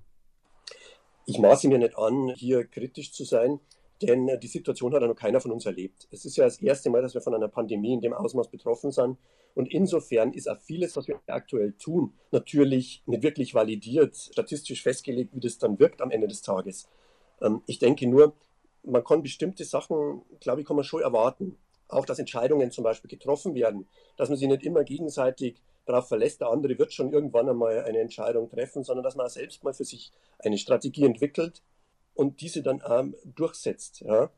Ich 1.27 1.38
maße 1.38 1.68
mir 1.68 1.79
nicht 1.79 1.99
an, 1.99 2.31
hier 2.35 2.64
kritisch 2.64 3.12
zu 3.12 3.25
sein. 3.25 3.61
Denn 4.02 4.28
äh, 4.28 4.38
die 4.38 4.48
Situation 4.48 4.92
hat 4.94 5.02
ja 5.02 5.09
noch 5.09 5.16
keiner 5.16 5.40
von 5.40 5.52
uns 5.52 5.66
erlebt. 5.66 6.09
Es 6.11 6.24
ist 6.24 6.37
ja 6.37 6.44
das 6.44 6.61
erste 6.61 6.90
Mal, 6.90 7.02
dass 7.02 7.14
wir 7.14 7.20
von 7.20 7.35
einer 7.35 7.48
Pandemie 7.48 7.94
in 7.94 8.00
dem 8.00 8.12
Ausmaß 8.12 8.48
betroffen 8.48 8.90
sind. 8.90 9.18
Und 9.54 9.72
insofern 9.72 10.33
ist 10.33 10.48
auch 10.48 10.59
vieles, 10.59 10.96
was 10.96 11.07
wir 11.07 11.20
aktuell 11.26 11.72
tun, 11.74 12.12
natürlich 12.33 13.02
nicht 13.07 13.22
wirklich 13.22 13.54
validiert, 13.54 14.16
statistisch 14.16 14.83
festgelegt, 14.83 15.35
wie 15.35 15.40
das 15.40 15.59
dann 15.59 15.78
wirkt 15.78 16.02
am 16.02 16.11
Ende 16.11 16.26
des 16.26 16.42
Tages. 16.42 16.88
Ähm, 17.40 17.62
ich 17.66 17.78
denke 17.78 18.07
nur, 18.09 18.35
man 18.83 19.04
kann 19.04 19.22
bestimmte 19.22 19.64
Sachen, 19.64 20.22
glaube 20.40 20.61
ich, 20.61 20.66
kann 20.66 20.76
man 20.76 20.85
schon 20.85 21.02
erwarten. 21.02 21.57
auch, 21.88 22.07
dass 22.07 22.18
Entscheidungen 22.18 22.70
zum 22.72 22.83
Beispiel 22.83 23.11
getroffen 23.11 23.54
werden, 23.54 23.87
dass 24.16 24.28
man 24.28 24.38
sich 24.38 24.48
nicht 24.48 24.64
immer 24.64 24.85
gegenseitig 24.85 25.61
darauf 25.87 26.09
verlässt, 26.09 26.40
der 26.40 26.48
andere 26.48 26.78
wird 26.78 26.92
schon 26.92 27.12
irgendwann 27.12 27.48
einmal 27.48 27.85
eine 27.85 27.98
Entscheidung 27.98 28.48
treffen, 28.48 28.83
sondern 28.83 29.04
dass 29.04 29.16
man 29.16 29.28
selbst 29.28 29.62
mal 29.62 29.74
für 29.74 29.85
sich 29.85 30.11
eine 30.38 30.59
Strategie 30.59 31.04
entwickelt 31.04 31.62
und 32.14 32.40
diese 32.40 32.62
dann 32.62 32.83
auch 32.83 33.05
durchsetzt. 33.24 34.00
Ja? 34.00 34.31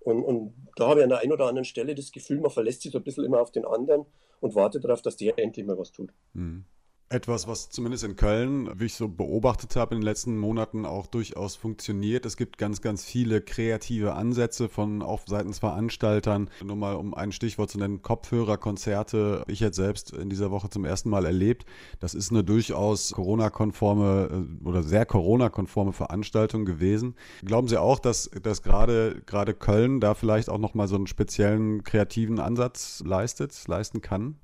Und, 0.00 0.22
und 0.22 0.54
da 0.76 0.88
habe 0.88 1.00
ich 1.00 1.04
an 1.04 1.10
der 1.10 1.18
einen 1.18 1.32
oder 1.32 1.46
anderen 1.46 1.64
Stelle 1.64 1.94
das 1.94 2.12
Gefühl, 2.12 2.40
man 2.40 2.50
verlässt 2.50 2.82
sich 2.82 2.92
so 2.92 2.98
ein 2.98 3.04
bisschen 3.04 3.24
immer 3.24 3.40
auf 3.40 3.52
den 3.52 3.64
anderen 3.64 4.06
und 4.40 4.54
wartet 4.54 4.84
darauf, 4.84 5.02
dass 5.02 5.16
der 5.16 5.38
endlich 5.38 5.66
mal 5.66 5.78
was 5.78 5.92
tut. 5.92 6.12
Mhm. 6.32 6.64
Etwas, 7.10 7.48
was 7.48 7.70
zumindest 7.70 8.04
in 8.04 8.16
Köln, 8.16 8.68
wie 8.78 8.84
ich 8.84 8.94
so 8.94 9.08
beobachtet 9.08 9.76
habe 9.76 9.94
in 9.94 10.02
den 10.02 10.04
letzten 10.04 10.36
Monaten, 10.36 10.84
auch 10.84 11.06
durchaus 11.06 11.56
funktioniert. 11.56 12.26
Es 12.26 12.36
gibt 12.36 12.58
ganz, 12.58 12.82
ganz 12.82 13.02
viele 13.02 13.40
kreative 13.40 14.12
Ansätze 14.12 14.68
von 14.68 15.00
auch 15.00 15.22
seitens 15.26 15.58
Veranstaltern. 15.58 16.50
Nur 16.62 16.76
mal 16.76 16.96
um 16.96 17.14
ein 17.14 17.32
Stichwort 17.32 17.70
zu 17.70 17.78
nennen, 17.78 18.02
Kopfhörerkonzerte. 18.02 19.42
Ich 19.46 19.60
jetzt 19.60 19.76
selbst 19.76 20.12
in 20.12 20.28
dieser 20.28 20.50
Woche 20.50 20.68
zum 20.68 20.84
ersten 20.84 21.08
Mal 21.08 21.24
erlebt. 21.24 21.64
Das 21.98 22.12
ist 22.12 22.30
eine 22.30 22.44
durchaus 22.44 23.12
Corona-konforme 23.12 24.46
äh, 24.62 24.66
oder 24.66 24.82
sehr 24.82 25.06
Corona-konforme 25.06 25.94
Veranstaltung 25.94 26.66
gewesen. 26.66 27.14
Glauben 27.42 27.68
Sie 27.68 27.80
auch, 27.80 28.00
dass, 28.00 28.30
dass 28.42 28.62
gerade, 28.62 29.22
gerade 29.24 29.54
Köln 29.54 30.00
da 30.00 30.12
vielleicht 30.12 30.50
auch 30.50 30.58
nochmal 30.58 30.88
so 30.88 30.96
einen 30.96 31.06
speziellen 31.06 31.84
kreativen 31.84 32.38
Ansatz 32.38 33.02
leistet, 33.02 33.66
leisten 33.66 34.02
kann? 34.02 34.36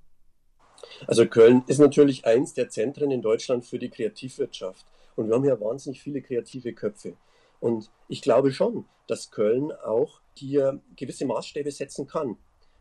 Also 1.07 1.27
Köln 1.27 1.63
ist 1.67 1.79
natürlich 1.79 2.25
eins 2.25 2.55
der 2.55 2.69
Zentren 2.69 3.11
in 3.11 3.23
Deutschland 3.23 3.65
für 3.65 3.79
die 3.79 3.91
Kreativwirtschaft. 3.91 4.87
Und 5.17 5.29
wir 5.29 5.35
haben 5.35 5.45
hier 5.45 5.61
wahnsinnig 5.61 6.03
viele 6.03 6.23
kreative 6.23 6.73
Köpfe. 6.73 7.15
Und 7.61 7.91
ich 8.09 8.23
glaube 8.23 8.53
schon, 8.53 8.85
dass 9.07 9.31
Köln 9.31 9.73
auch 9.73 10.21
hier 10.35 10.81
gewisse 10.97 11.27
Maßstäbe 11.27 11.71
setzen 11.71 12.07
kann. 12.07 12.37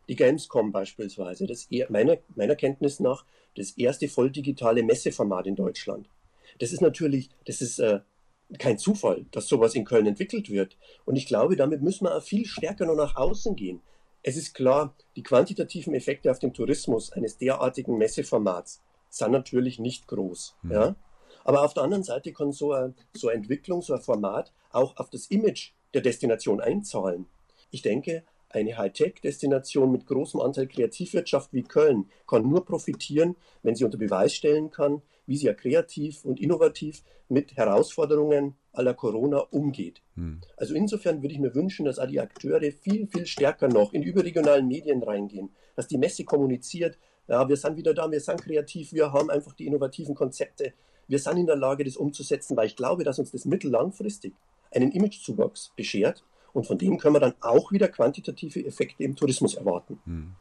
Die 0.10 0.16
Gamescom 0.16 0.72
beispielsweise, 0.72 1.48
das 1.48 1.70
meiner, 1.90 2.18
meiner 2.36 2.56
Kenntnis 2.56 3.00
nach 3.00 3.26
das 3.56 3.72
erste 3.72 4.08
voll 4.08 4.32
digitale 4.32 4.84
Messeformat 4.84 5.48
in 5.48 5.56
Deutschland. 5.56 6.10
Das 6.60 6.74
ist 6.74 6.82
natürlich, 6.82 7.30
das 7.46 7.62
ist 7.62 7.80
äh, 7.80 8.00
kein 8.58 8.78
Zufall, 8.78 9.26
dass 9.32 9.48
sowas 9.48 9.76
in 9.76 9.86
Köln 9.86 10.08
entwickelt 10.08 10.50
wird. 10.50 10.78
Und 11.06 11.16
ich 11.16 11.26
glaube, 11.26 11.56
damit 11.56 11.82
müssen 11.82 12.06
wir 12.06 12.16
auch 12.16 12.24
viel 12.24 12.46
stärker 12.46 12.86
noch 12.86 12.96
nach 12.96 13.16
außen 13.16 13.56
gehen. 13.56 13.82
Es 14.24 14.38
ist 14.38 14.54
klar, 14.54 14.96
die 15.18 15.24
quantitativen 15.24 15.94
Effekte 15.94 16.32
auf 16.32 16.40
den 16.40 16.54
Tourismus 16.54 17.12
eines 17.12 17.38
derartigen 17.38 17.98
Messeformats 17.98 18.82
sind 19.10 19.32
natürlich 19.32 19.80
nicht 19.80 20.08
groß. 20.08 20.56
Mhm. 20.64 20.72
Ja? 20.72 20.96
Aber 21.44 21.64
auf 21.64 21.74
der 21.74 21.84
anderen 21.84 22.04
Seite 22.04 22.32
kann 22.32 22.54
so 22.54 22.72
eine, 22.72 22.94
so 23.14 23.28
eine 23.28 23.38
Entwicklung, 23.38 23.82
so 23.82 23.94
ein 23.94 24.02
Format 24.02 24.54
auch 24.72 24.96
auf 24.98 25.10
das 25.10 25.28
Image 25.28 25.72
der 25.94 26.02
Destination 26.02 26.62
einzahlen. 26.62 27.28
Ich 27.70 27.82
denke, 27.82 28.24
eine 28.50 28.78
Hightech-Destination 28.78 29.92
mit 29.92 30.06
großem 30.06 30.40
Anteil 30.40 30.68
Kreativwirtschaft 30.68 31.52
wie 31.54 31.64
Köln 31.64 32.10
kann 32.28 32.48
nur 32.48 32.66
profitieren, 32.66 33.36
wenn 33.62 33.76
sie 33.76 33.84
unter 33.84 33.98
Beweis 33.98 34.34
stellen 34.34 34.72
kann, 34.72 35.02
wie 35.26 35.38
sie 35.38 35.48
ja 35.48 35.54
kreativ 35.54 36.24
und 36.24 36.40
innovativ 36.40 37.04
mit 37.30 37.56
Herausforderungen 37.56 38.56
aller 38.74 38.94
Corona 38.94 39.40
umgeht. 39.52 40.02
Hm. 40.16 40.42
Also 40.58 40.74
insofern 40.76 41.22
würde 41.22 41.34
ich 41.34 41.40
mir 41.40 41.56
wünschen, 41.56 41.86
dass 41.86 42.00
auch 42.00 42.08
die 42.08 42.20
Akteure 42.20 42.72
viel, 42.72 43.08
viel 43.08 43.26
stärker 43.26 43.68
noch 43.68 43.94
in 43.94 44.04
überregionalen 44.04 44.68
Medien 44.68 45.02
reingehen, 45.02 45.50
dass 45.76 45.88
die 45.88 45.98
Messe 45.98 46.26
kommuniziert, 46.26 46.98
ja, 47.28 47.48
wir 47.48 47.56
sind 47.56 47.78
wieder 47.78 47.94
da, 47.94 48.12
wir 48.12 48.20
sind 48.20 48.42
kreativ, 48.42 48.92
wir 48.92 49.14
haben 49.14 49.30
einfach 49.30 49.54
die 49.54 49.66
innovativen 49.66 50.14
Konzepte, 50.16 50.74
wir 51.08 51.20
sind 51.20 51.38
in 51.38 51.46
der 51.46 51.56
Lage, 51.56 51.84
das 51.84 51.96
umzusetzen, 51.96 52.58
weil 52.58 52.68
ich 52.68 52.76
glaube, 52.76 53.04
dass 53.04 53.20
uns 53.20 53.32
das 53.32 53.46
mittellangfristig 53.46 54.34
einen 54.72 54.92
Imagezuwachs 54.92 55.72
beschert 55.76 56.24
und 56.52 56.66
von 56.66 56.78
dem 56.78 56.98
können 56.98 57.16
wir 57.16 57.20
dann 57.20 57.36
auch 57.42 57.72
wieder 57.72 57.88
quantitative 57.88 58.66
Effekte 58.66 59.04
im 59.04 59.16
Tourismus 59.16 59.56
erwarten. 59.56 60.00
Hm. 60.06 60.36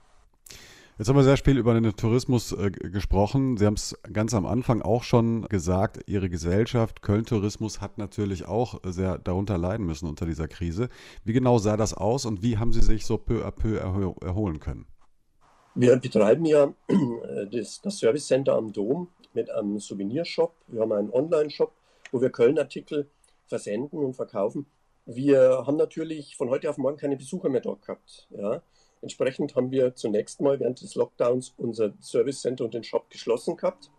Jetzt 0.98 1.08
haben 1.08 1.16
wir 1.16 1.24
sehr 1.24 1.38
viel 1.38 1.56
über 1.56 1.72
den 1.72 1.96
Tourismus 1.96 2.52
äh, 2.52 2.70
gesprochen. 2.70 3.56
Sie 3.56 3.64
haben 3.64 3.74
es 3.74 3.98
ganz 4.12 4.34
am 4.34 4.44
Anfang 4.44 4.82
auch 4.82 5.04
schon 5.04 5.42
gesagt, 5.48 6.00
Ihre 6.06 6.28
Gesellschaft 6.28 7.00
Köln 7.00 7.24
Tourismus 7.24 7.80
hat 7.80 7.96
natürlich 7.96 8.44
auch 8.46 8.78
sehr 8.84 9.16
darunter 9.16 9.56
leiden 9.56 9.86
müssen 9.86 10.06
unter 10.06 10.26
dieser 10.26 10.48
Krise. 10.48 10.90
Wie 11.24 11.32
genau 11.32 11.56
sah 11.56 11.78
das 11.78 11.94
aus 11.94 12.26
und 12.26 12.42
wie 12.42 12.58
haben 12.58 12.74
Sie 12.74 12.82
sich 12.82 13.06
so 13.06 13.16
peu 13.16 13.42
à 13.46 13.50
peu 13.50 13.78
erho 13.78 14.16
erholen 14.20 14.60
können? 14.60 14.86
Wir 15.74 15.96
betreiben 15.96 16.44
ja 16.44 16.74
äh, 16.88 17.46
das, 17.50 17.80
das 17.80 17.98
Service 17.98 18.26
Center 18.26 18.54
am 18.54 18.70
Dom 18.70 19.08
mit 19.32 19.50
einem 19.50 19.80
Souvenirshop. 19.80 20.54
Wir 20.66 20.82
haben 20.82 20.92
einen 20.92 21.10
Online-Shop, 21.10 21.72
wo 22.10 22.20
wir 22.20 22.28
Köln-Artikel 22.28 23.08
versenden 23.46 23.98
und 23.98 24.14
verkaufen. 24.14 24.66
Wir 25.06 25.64
haben 25.66 25.78
natürlich 25.78 26.36
von 26.36 26.50
heute 26.50 26.68
auf 26.68 26.76
morgen 26.76 26.98
keine 26.98 27.16
Besucher 27.16 27.48
mehr 27.48 27.62
dort 27.62 27.80
gehabt. 27.80 28.28
Ja. 28.30 28.60
Entsprechend 29.02 29.56
haben 29.56 29.72
wir 29.72 29.94
zunächst 29.96 30.40
mal 30.40 30.58
während 30.60 30.80
des 30.80 30.94
Lockdowns 30.94 31.52
unser 31.56 31.92
Service 32.00 32.40
Center 32.40 32.64
und 32.64 32.72
den 32.72 32.84
Shop 32.84 33.10
geschlossen 33.10 33.56
gehabt, 33.56 33.90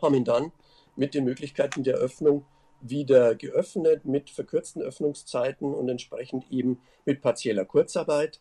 haben 0.00 0.14
ihn 0.14 0.24
dann 0.24 0.52
mit 0.96 1.14
den 1.14 1.24
Möglichkeiten 1.24 1.82
der 1.82 1.96
Öffnung 1.96 2.44
wieder 2.80 3.34
geöffnet 3.34 4.04
mit 4.04 4.30
verkürzten 4.30 4.80
Öffnungszeiten 4.80 5.74
und 5.74 5.88
entsprechend 5.88 6.50
eben 6.50 6.80
mit 7.04 7.20
partieller 7.20 7.64
Kurzarbeit. 7.64 8.40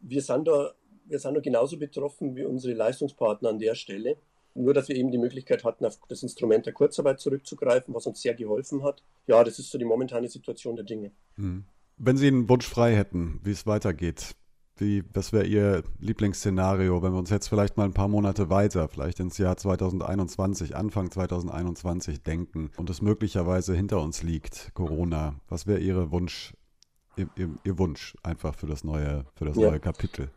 Wir 0.00 0.22
sind 0.22 0.48
da, 0.48 0.72
wir 1.04 1.18
sind 1.18 1.34
da 1.34 1.40
genauso 1.40 1.78
betroffen 1.78 2.34
wie 2.34 2.44
unsere 2.44 2.72
Leistungspartner 2.72 3.50
an 3.50 3.58
der 3.58 3.74
Stelle. 3.74 4.16
Nur, 4.54 4.74
dass 4.74 4.88
wir 4.88 4.96
eben 4.96 5.10
die 5.10 5.18
Möglichkeit 5.18 5.64
hatten, 5.64 5.84
auf 5.84 5.98
das 6.08 6.22
Instrument 6.22 6.66
der 6.66 6.72
Kurzarbeit 6.72 7.20
zurückzugreifen, 7.20 7.94
was 7.94 8.06
uns 8.06 8.22
sehr 8.22 8.34
geholfen 8.34 8.82
hat. 8.82 9.02
Ja, 9.26 9.44
das 9.44 9.58
ist 9.58 9.70
so 9.70 9.78
die 9.78 9.84
momentane 9.84 10.28
Situation 10.28 10.76
der 10.76 10.84
Dinge. 10.84 11.12
Hm. 11.36 11.64
Wenn 11.98 12.16
Sie 12.16 12.26
einen 12.26 12.48
Wunsch 12.48 12.66
frei 12.66 12.96
hätten, 12.96 13.40
wie 13.44 13.52
es 13.52 13.66
weitergeht, 13.66 14.34
wie, 14.80 15.04
was 15.12 15.32
wäre 15.32 15.46
Ihr 15.46 15.84
Lieblingsszenario, 15.98 17.02
wenn 17.02 17.12
wir 17.12 17.18
uns 17.18 17.30
jetzt 17.30 17.48
vielleicht 17.48 17.76
mal 17.76 17.84
ein 17.84 17.92
paar 17.92 18.08
Monate 18.08 18.50
weiter, 18.50 18.88
vielleicht 18.88 19.20
ins 19.20 19.38
Jahr 19.38 19.56
2021, 19.56 20.76
Anfang 20.76 21.10
2021 21.10 22.22
denken 22.22 22.70
und 22.76 22.90
es 22.90 23.02
möglicherweise 23.02 23.74
hinter 23.74 24.00
uns 24.00 24.22
liegt, 24.22 24.72
Corona? 24.74 25.36
Was 25.48 25.66
wäre 25.66 25.80
Ihr 25.80 26.10
Wunsch, 26.10 26.54
Ihr, 27.16 27.28
Ihr, 27.36 27.50
Ihr, 27.64 27.78
Wunsch 27.78 28.16
einfach 28.22 28.54
für 28.54 28.66
das 28.66 28.84
neue, 28.84 29.24
für 29.34 29.44
das 29.44 29.56
ja. 29.56 29.70
neue 29.70 29.80
Kapitel? 29.80 30.30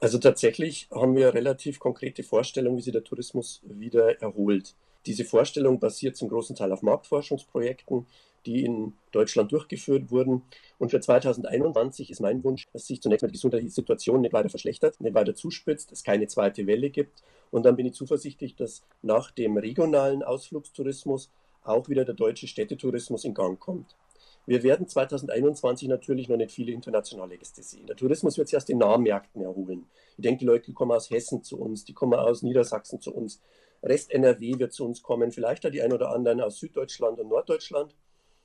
Also 0.00 0.18
tatsächlich 0.18 0.88
haben 0.90 1.14
wir 1.14 1.32
relativ 1.32 1.78
konkrete 1.78 2.22
Vorstellungen, 2.22 2.76
wie 2.76 2.82
sich 2.82 2.92
der 2.92 3.04
Tourismus 3.04 3.62
wieder 3.64 4.20
erholt. 4.20 4.74
Diese 5.06 5.24
Vorstellung 5.24 5.80
basiert 5.80 6.16
zum 6.16 6.28
großen 6.28 6.56
Teil 6.56 6.72
auf 6.72 6.82
Marktforschungsprojekten, 6.82 8.06
die 8.46 8.64
in 8.64 8.94
Deutschland 9.12 9.52
durchgeführt 9.52 10.10
wurden. 10.10 10.42
Und 10.78 10.90
für 10.90 11.00
2021 11.00 12.10
ist 12.10 12.20
mein 12.20 12.42
Wunsch, 12.44 12.68
dass 12.72 12.86
sich 12.86 13.00
zunächst 13.00 13.22
mal 13.22 13.28
die 13.28 13.34
gesundheitliche 13.34 13.74
Situation 13.74 14.20
nicht 14.20 14.32
weiter 14.32 14.48
verschlechtert, 14.48 15.00
nicht 15.00 15.14
weiter 15.14 15.34
zuspitzt, 15.34 15.92
es 15.92 16.04
keine 16.04 16.26
zweite 16.26 16.66
Welle 16.66 16.90
gibt. 16.90 17.22
Und 17.50 17.64
dann 17.64 17.76
bin 17.76 17.86
ich 17.86 17.94
zuversichtlich, 17.94 18.56
dass 18.56 18.82
nach 19.02 19.30
dem 19.30 19.56
regionalen 19.56 20.22
Ausflugstourismus 20.22 21.30
auch 21.64 21.88
wieder 21.88 22.04
der 22.04 22.14
deutsche 22.14 22.48
Städtetourismus 22.48 23.24
in 23.24 23.34
Gang 23.34 23.58
kommt. 23.58 23.96
Wir 24.44 24.64
werden 24.64 24.88
2021 24.88 25.86
natürlich 25.86 26.28
noch 26.28 26.36
nicht 26.36 26.50
viele 26.50 26.72
internationale 26.72 27.38
Gäste 27.38 27.62
sehen. 27.62 27.86
Der 27.86 27.94
Tourismus 27.94 28.38
wird 28.38 28.48
sich 28.48 28.54
erst 28.54 28.70
in 28.70 28.78
Nahmärkten 28.78 29.40
erholen. 29.42 29.86
Ich 30.16 30.22
denke, 30.22 30.40
die 30.40 30.46
Leute 30.46 30.72
kommen 30.72 30.90
aus 30.90 31.10
Hessen 31.10 31.44
zu 31.44 31.60
uns, 31.60 31.84
die 31.84 31.92
kommen 31.92 32.18
aus 32.18 32.42
Niedersachsen 32.42 33.00
zu 33.00 33.14
uns. 33.14 33.40
Rest 33.82 34.12
NRW 34.12 34.58
wird 34.58 34.72
zu 34.72 34.84
uns 34.84 35.02
kommen, 35.02 35.32
vielleicht 35.32 35.64
die 35.72 35.82
ein 35.82 35.92
oder 35.92 36.10
anderen 36.10 36.40
aus 36.40 36.58
Süddeutschland 36.58 37.18
und 37.18 37.28
Norddeutschland 37.28 37.94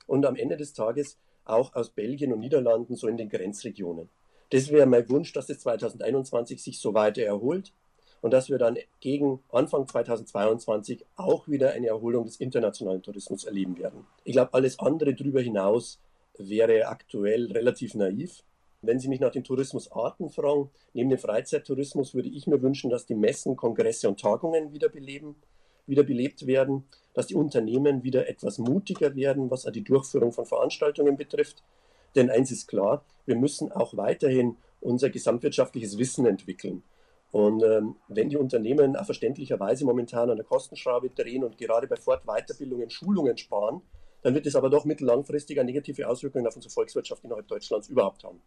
und 0.06 0.26
am 0.26 0.36
Ende 0.36 0.56
des 0.56 0.72
Tages 0.72 1.18
auch 1.44 1.74
aus 1.74 1.90
Belgien 1.90 2.32
und 2.32 2.40
Niederlanden, 2.40 2.96
so 2.96 3.08
in 3.08 3.16
den 3.16 3.28
Grenzregionen. 3.28 4.08
Das 4.50 4.70
wäre 4.70 4.86
mein 4.86 5.08
Wunsch, 5.10 5.32
dass 5.32 5.46
das 5.46 5.60
2021 5.60 6.62
sich 6.62 6.80
so 6.80 6.94
weiter 6.94 7.22
erholt 7.22 7.72
und 8.20 8.32
dass 8.32 8.48
wir 8.48 8.58
dann 8.58 8.78
gegen 9.00 9.40
Anfang 9.50 9.86
2022 9.86 11.04
auch 11.16 11.48
wieder 11.48 11.72
eine 11.72 11.88
Erholung 11.88 12.24
des 12.24 12.36
internationalen 12.36 13.02
Tourismus 13.02 13.44
erleben 13.44 13.78
werden. 13.78 14.06
Ich 14.24 14.32
glaube, 14.32 14.54
alles 14.54 14.78
andere 14.78 15.14
darüber 15.14 15.40
hinaus 15.40 16.00
wäre 16.36 16.88
aktuell 16.88 17.50
relativ 17.52 17.94
naiv. 17.94 18.42
Wenn 18.80 19.00
Sie 19.00 19.08
mich 19.08 19.20
nach 19.20 19.32
den 19.32 19.44
Tourismusarten 19.44 20.30
fragen, 20.30 20.70
neben 20.92 21.10
dem 21.10 21.18
Freizeittourismus 21.18 22.14
würde 22.14 22.28
ich 22.28 22.46
mir 22.46 22.62
wünschen, 22.62 22.90
dass 22.90 23.06
die 23.06 23.14
Messen, 23.14 23.56
Kongresse 23.56 24.08
und 24.08 24.20
Tagungen 24.20 24.72
wiederbeleben 24.72 25.34
wiederbelebt 25.88 26.46
werden, 26.46 26.84
dass 27.14 27.26
die 27.26 27.34
Unternehmen 27.34 28.04
wieder 28.04 28.28
etwas 28.28 28.58
mutiger 28.58 29.16
werden, 29.16 29.50
was 29.50 29.62
die 29.64 29.82
Durchführung 29.82 30.32
von 30.32 30.46
Veranstaltungen 30.46 31.16
betrifft. 31.16 31.64
Denn 32.14 32.30
eins 32.30 32.50
ist 32.50 32.68
klar, 32.68 33.04
wir 33.26 33.36
müssen 33.36 33.72
auch 33.72 33.96
weiterhin 33.96 34.56
unser 34.80 35.10
gesamtwirtschaftliches 35.10 35.98
Wissen 35.98 36.26
entwickeln. 36.26 36.82
Und 37.30 37.62
ähm, 37.62 37.96
wenn 38.08 38.30
die 38.30 38.36
Unternehmen 38.36 38.96
auch 38.96 39.04
verständlicherweise 39.04 39.84
momentan 39.84 40.30
an 40.30 40.36
der 40.36 40.46
Kostenschraube 40.46 41.10
drehen 41.10 41.44
und 41.44 41.58
gerade 41.58 41.86
bei 41.86 41.96
Fort-, 41.96 42.24
Weiterbildungen, 42.24 42.88
Schulungen 42.88 43.36
sparen, 43.36 43.82
dann 44.22 44.34
wird 44.34 44.46
es 44.46 44.56
aber 44.56 44.70
doch 44.70 44.84
mittellangfristig 44.84 45.60
eine 45.60 45.70
negative 45.70 46.08
Auswirkungen 46.08 46.46
auf 46.46 46.56
unsere 46.56 46.72
Volkswirtschaft 46.72 47.24
innerhalb 47.24 47.46
Deutschlands 47.46 47.88
überhaupt 47.88 48.24
haben. 48.24 48.40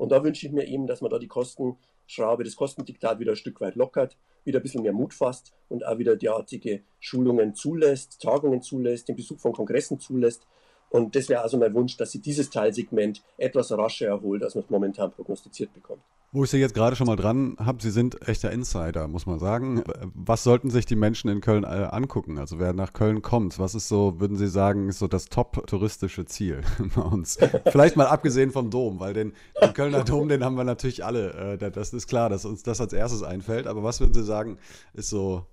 Und 0.00 0.12
da 0.12 0.24
wünsche 0.24 0.46
ich 0.46 0.52
mir 0.54 0.66
eben, 0.66 0.86
dass 0.86 1.02
man 1.02 1.10
da 1.10 1.18
die 1.18 1.28
Kostenschraube, 1.28 2.42
das 2.42 2.56
Kostendiktat 2.56 3.18
wieder 3.18 3.32
ein 3.32 3.36
Stück 3.36 3.60
weit 3.60 3.74
lockert, 3.74 4.16
wieder 4.44 4.58
ein 4.58 4.62
bisschen 4.62 4.82
mehr 4.82 4.94
Mut 4.94 5.12
fasst 5.12 5.52
und 5.68 5.84
auch 5.84 5.98
wieder 5.98 6.16
derartige 6.16 6.84
Schulungen 7.00 7.54
zulässt, 7.54 8.18
Tagungen 8.22 8.62
zulässt, 8.62 9.08
den 9.08 9.16
Besuch 9.16 9.38
von 9.38 9.52
Kongressen 9.52 10.00
zulässt, 10.00 10.46
Und 10.90 11.14
das 11.16 11.28
wäre 11.28 11.42
also 11.42 11.56
mein 11.56 11.72
Wunsch, 11.74 11.96
dass 11.96 12.10
sie 12.10 12.20
dieses 12.20 12.50
Teilsegment 12.50 13.22
etwas 13.38 13.70
rascher 13.72 14.08
erholt, 14.08 14.42
als 14.42 14.54
man 14.54 14.64
es 14.64 14.70
momentan 14.70 15.12
prognostiziert 15.12 15.72
bekommt. 15.72 16.02
Wo 16.32 16.44
ich 16.44 16.50
Sie 16.50 16.58
jetzt 16.58 16.74
gerade 16.74 16.94
schon 16.94 17.08
mal 17.08 17.16
dran 17.16 17.56
habe, 17.58 17.82
Sie 17.82 17.90
sind 17.90 18.28
echter 18.28 18.52
Insider, 18.52 19.08
muss 19.08 19.26
man 19.26 19.40
sagen. 19.40 19.82
Was 20.14 20.44
sollten 20.44 20.70
sich 20.70 20.86
die 20.86 20.94
Menschen 20.94 21.28
in 21.28 21.40
Köln 21.40 21.64
äh, 21.64 21.88
angucken? 21.90 22.38
Also 22.38 22.60
wer 22.60 22.72
nach 22.72 22.92
Köln 22.92 23.20
kommt, 23.20 23.58
was 23.58 23.74
ist 23.74 23.88
so, 23.88 24.20
würden 24.20 24.36
Sie 24.36 24.46
sagen, 24.46 24.88
ist 24.88 25.00
so 25.00 25.08
das 25.08 25.24
top-touristische 25.24 26.26
Ziel 26.26 26.60
bei 26.94 27.02
uns? 27.02 27.36
Vielleicht 27.66 27.96
mal 27.96 28.06
abgesehen 28.06 28.52
vom 28.52 28.70
Dom, 28.70 29.00
weil 29.00 29.12
den, 29.12 29.32
den 29.60 29.74
Kölner 29.74 30.04
Dom, 30.04 30.28
den 30.28 30.44
haben 30.44 30.54
wir 30.54 30.62
natürlich 30.62 31.04
alle. 31.04 31.58
Äh, 31.60 31.70
das 31.72 31.92
ist 31.92 32.06
klar, 32.06 32.28
dass 32.28 32.44
uns 32.44 32.62
das 32.62 32.80
als 32.80 32.92
erstes 32.92 33.24
einfällt. 33.24 33.66
Aber 33.66 33.82
was 33.82 33.98
würden 33.98 34.14
Sie 34.14 34.22
sagen, 34.22 34.58
ist 34.92 35.10
so 35.10 35.46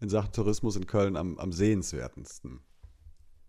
in 0.00 0.08
Sachen 0.08 0.32
Tourismus 0.32 0.74
in 0.74 0.88
Köln 0.88 1.16
am, 1.16 1.38
am 1.38 1.52
sehenswertesten? 1.52 2.65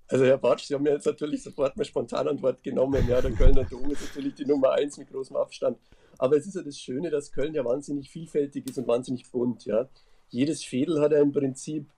Also 0.09 0.23
Herr 0.23 0.37
Bartsch, 0.37 0.65
Sie 0.65 0.73
haben 0.73 0.83
mir 0.83 0.93
jetzt 0.93 1.05
natürlich 1.05 1.43
sofort 1.43 1.75
mal 1.75 1.83
spontan 1.83 2.29
Antwort 2.29 2.63
genommen. 2.63 3.05
Ja, 3.09 3.21
der 3.21 3.31
Kölner 3.31 3.65
Dom 3.65 3.91
ist 3.91 4.01
natürlich 4.01 4.35
die 4.35 4.45
Nummer 4.45 4.71
eins 4.71 4.97
mit 4.97 5.09
großem 5.09 5.35
Abstand. 5.35 5.77
Aber 6.17 6.37
es 6.37 6.47
ist 6.47 6.55
ja 6.55 6.61
das 6.61 6.77
Schöne, 6.79 7.09
dass 7.09 7.31
Köln 7.31 7.53
ja 7.53 7.65
wahnsinnig 7.65 8.09
vielfältig 8.09 8.69
ist 8.69 8.77
und 8.77 8.87
wahnsinnig 8.87 9.29
bunt. 9.29 9.65
Ja. 9.65 9.89
Jedes 10.29 10.63
Fädel 10.63 11.01
hat 11.01 11.11
ja 11.11 11.21
im 11.21 11.33
Prinzip 11.33 11.89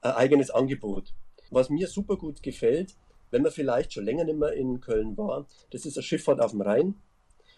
ein 0.00 0.12
eigenes 0.12 0.50
Angebot. 0.50 1.12
Was 1.50 1.68
mir 1.68 1.88
super 1.88 2.16
gut 2.16 2.40
gefällt, 2.42 2.94
wenn 3.30 3.42
man 3.42 3.50
vielleicht 3.50 3.92
schon 3.92 4.04
länger 4.04 4.24
nicht 4.24 4.38
mehr 4.38 4.52
in 4.52 4.80
Köln 4.80 5.16
war, 5.16 5.46
das 5.70 5.86
ist 5.86 5.96
eine 5.96 6.04
Schifffahrt 6.04 6.40
auf 6.40 6.52
dem 6.52 6.60
Rhein. 6.60 6.94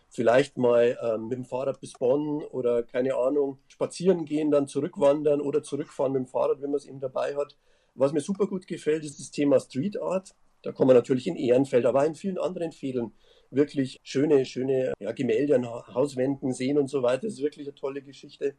Vielleicht 0.08 0.56
mal 0.56 0.98
ähm, 1.02 1.28
mit 1.28 1.36
dem 1.36 1.44
Fahrrad 1.44 1.80
bis 1.80 1.92
Bonn 1.92 2.42
oder 2.44 2.82
keine 2.82 3.14
Ahnung, 3.14 3.58
spazieren 3.68 4.24
gehen, 4.24 4.50
dann 4.50 4.66
zurückwandern 4.66 5.42
oder 5.42 5.62
zurückfahren 5.62 6.14
mit 6.14 6.20
dem 6.22 6.26
Fahrrad, 6.26 6.62
wenn 6.62 6.70
man 6.70 6.78
es 6.78 6.86
eben 6.86 6.98
dabei 6.98 7.36
hat. 7.36 7.58
Was 7.98 8.12
mir 8.12 8.20
super 8.20 8.46
gut 8.46 8.68
gefällt, 8.68 9.04
ist 9.04 9.18
das 9.18 9.32
Thema 9.32 9.58
Street 9.58 10.00
Art. 10.00 10.32
Da 10.62 10.70
kommen 10.70 10.90
wir 10.90 10.94
natürlich 10.94 11.26
in 11.26 11.34
Ehrenfeld, 11.34 11.84
aber 11.84 12.06
in 12.06 12.14
vielen 12.14 12.38
anderen 12.38 12.70
Fädeln 12.70 13.12
wirklich 13.50 13.98
schöne, 14.04 14.44
schöne 14.44 14.92
ja, 15.00 15.10
Gemälde 15.10 15.56
an 15.56 15.66
Hauswänden 15.66 16.52
sehen 16.52 16.78
und 16.78 16.88
so 16.88 17.02
weiter. 17.02 17.22
Das 17.22 17.34
ist 17.34 17.42
wirklich 17.42 17.66
eine 17.66 17.74
tolle 17.74 18.00
Geschichte. 18.00 18.54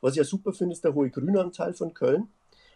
Was 0.00 0.12
ich 0.12 0.18
ja 0.18 0.24
super 0.24 0.54
finde, 0.54 0.72
ist 0.72 0.84
der 0.84 0.94
hohe 0.94 1.10
Grünanteil 1.10 1.74
von 1.74 1.92
Köln. 1.92 2.28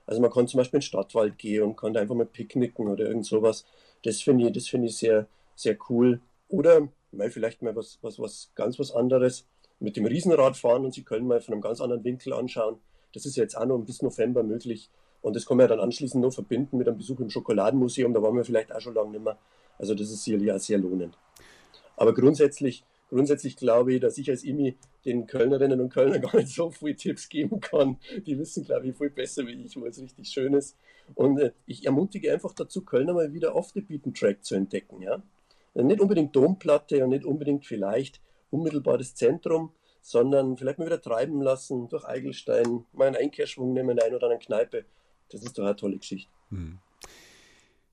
Also 0.05 0.21
man 0.21 0.31
kann 0.31 0.47
zum 0.49 0.59
Beispiel 0.59 0.79
in 0.79 0.81
den 0.81 0.87
Stadtwald 0.87 1.39
gehen 1.39 1.63
und 1.63 1.77
kann 1.77 1.95
da 1.95 2.01
einfach 2.01 2.15
mal 2.15 2.27
picknicken 2.27 2.89
oder 2.89 3.07
irgend 3.07 3.25
sowas. 3.25 3.65
Das 4.03 4.21
finde 4.21 4.47
ich, 4.47 4.53
das 4.53 4.71
ich 4.71 4.97
sehr, 4.97 5.29
sehr 5.55 5.79
cool. 5.89 6.21
Oder 6.49 6.89
mal 7.11 7.31
vielleicht 7.31 7.63
mal 7.63 7.75
was, 7.75 7.99
was, 8.03 8.19
was 8.19 8.51
ganz 8.55 8.79
was 8.79 8.93
anderes 8.93 9.47
mit 9.81 9.97
dem 9.97 10.05
Riesenrad 10.05 10.59
fahren 10.59 10.85
und 10.85 10.93
Sie 10.93 11.05
können 11.05 11.27
mal 11.27 11.41
von 11.41 11.55
einem 11.55 11.63
ganz 11.63 11.81
anderen 11.81 12.05
Winkel 12.05 12.35
anschauen. 12.35 12.77
Das 13.15 13.25
ist 13.25 13.37
jetzt 13.37 13.57
auch 13.57 13.67
noch 13.67 13.79
bis 13.79 14.03
November 14.03 14.43
möglich. 14.43 14.91
Und 15.23 15.37
das 15.37 15.47
kann 15.47 15.57
man 15.57 15.65
ja 15.65 15.69
dann 15.69 15.81
anschließend 15.81 16.23
noch 16.23 16.33
verbinden 16.33 16.77
mit 16.77 16.89
einem 16.89 16.99
Besuch 16.99 17.21
im 17.21 17.31
Schokoladenmuseum. 17.31 18.13
Da 18.13 18.23
waren 18.23 18.37
wir 18.37 18.45
vielleicht 18.45 18.75
auch 18.75 18.81
schon 18.81 18.95
lange 18.95 19.13
nicht 19.13 19.25
mehr. 19.25 19.39
Also 19.79 19.95
das 19.95 20.11
ist 20.11 20.25
sicherlich 20.25 20.53
auch 20.53 20.59
sehr 20.59 20.79
lohnend. 20.79 21.17
Aber 21.97 22.13
grundsätzlich, 22.13 22.85
grundsätzlich 23.09 23.57
glaube 23.57 23.95
ich, 23.95 24.01
dass 24.01 24.19
ich 24.19 24.29
als 24.29 24.43
IMI 24.43 24.77
den 25.05 25.27
Kölnerinnen 25.27 25.81
und 25.81 25.91
Kölnern 25.91 26.21
gar 26.23 26.37
nicht 26.37 26.49
so 26.49 26.71
viele 26.71 26.97
Tipps 26.97 27.29
geben 27.29 27.61
kann. 27.61 27.99
Die 28.27 28.39
wissen, 28.39 28.65
glaube 28.65 28.89
ich, 28.89 28.97
viel 28.97 29.11
besser 29.11 29.47
wie 29.47 29.53
ich, 29.53 29.77
wo 29.81 29.87
es 29.87 30.01
richtig 30.01 30.29
schön 30.29 30.55
ist. 30.55 30.77
Und 31.15 31.39
äh, 31.39 31.53
ich 31.67 31.87
ermutige 31.87 32.33
einfach 32.33 32.53
dazu, 32.53 32.83
Kölner 32.85 33.15
mal 33.15 33.33
wieder 33.33 33.55
off 33.55 33.71
the 33.75 33.81
beaten 33.81 34.15
track 34.15 34.45
zu 34.45 34.55
entdecken. 34.55 35.03
Ja? 35.03 35.23
Nicht 35.75 36.01
unbedingt 36.01 36.35
Domplatte 36.35 37.03
und 37.05 37.11
nicht 37.11 37.25
unbedingt 37.25 37.65
vielleicht 37.65 38.21
unmittelbar 38.51 38.99
das 38.99 39.15
Zentrum, 39.15 39.73
sondern 40.01 40.57
vielleicht 40.57 40.79
mal 40.79 40.87
wieder 40.87 41.01
treiben 41.01 41.41
lassen 41.41 41.89
durch 41.89 42.05
Eigelstein, 42.05 42.85
mal 42.93 43.07
einen 43.07 43.17
Einkehrschwung 43.17 43.73
nehmen, 43.73 43.99
eine 43.99 44.17
oder 44.17 44.27
andere 44.27 44.41
Kneipe. 44.41 44.85
Das 45.33 45.43
ist 45.43 45.59
doch 45.59 45.65
eine 45.65 45.77
tolle 45.77 45.99
Geschichte. 45.99 46.31
Hm. 46.51 46.79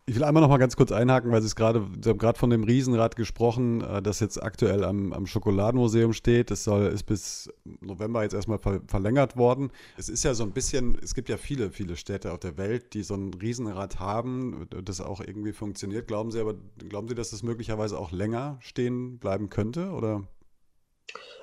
Ich 0.10 0.16
will 0.16 0.24
einmal 0.24 0.42
noch 0.42 0.50
mal 0.50 0.58
ganz 0.58 0.76
kurz 0.76 0.92
einhaken, 0.92 1.32
weil 1.32 1.42
Sie 1.42 1.46
es 1.46 1.56
gerade, 1.56 1.86
Sie 2.02 2.10
haben 2.10 2.18
gerade 2.18 2.40
von 2.40 2.50
dem 2.50 2.64
Riesenrad 2.64 3.16
gesprochen, 3.16 3.82
äh, 3.82 4.02
das 4.02 4.20
jetzt 4.20 4.42
aktuell 4.42 4.84
am, 4.84 5.14
am 5.14 5.28
Schokoladenmuseum 5.28 6.14
steht. 6.14 6.50
Das 6.50 6.64
soll, 6.64 6.88
ist 6.88 7.04
bis 7.04 7.54
November 7.80 8.24
jetzt 8.24 8.34
erstmal 8.34 8.58
ver, 8.58 8.82
verlängert 8.88 9.38
worden. 9.38 9.70
Es 9.98 10.10
ist 10.10 10.24
ja 10.24 10.34
so 10.34 10.44
ein 10.44 10.52
bisschen, 10.52 10.98
es 11.04 11.14
gibt 11.14 11.30
ja 11.30 11.38
viele, 11.38 11.70
viele 11.70 11.96
Städte 11.96 12.32
auf 12.32 12.40
der 12.40 12.58
Welt, 12.58 12.96
die 12.96 13.04
so 13.04 13.14
ein 13.14 13.36
Riesenrad 13.36 14.00
haben, 14.00 14.66
das 14.84 15.00
auch 15.00 15.22
irgendwie 15.22 15.54
funktioniert. 15.54 16.08
Glauben 16.08 16.32
Sie 16.32 16.40
aber, 16.40 16.56
glauben 16.90 17.08
Sie, 17.08 17.14
dass 17.14 17.30
das 17.30 17.44
möglicherweise 17.44 18.00
auch 18.00 18.12
länger 18.12 18.58
stehen 18.62 19.20
bleiben 19.20 19.52
könnte? 19.52 19.92
Oder? 19.92 20.28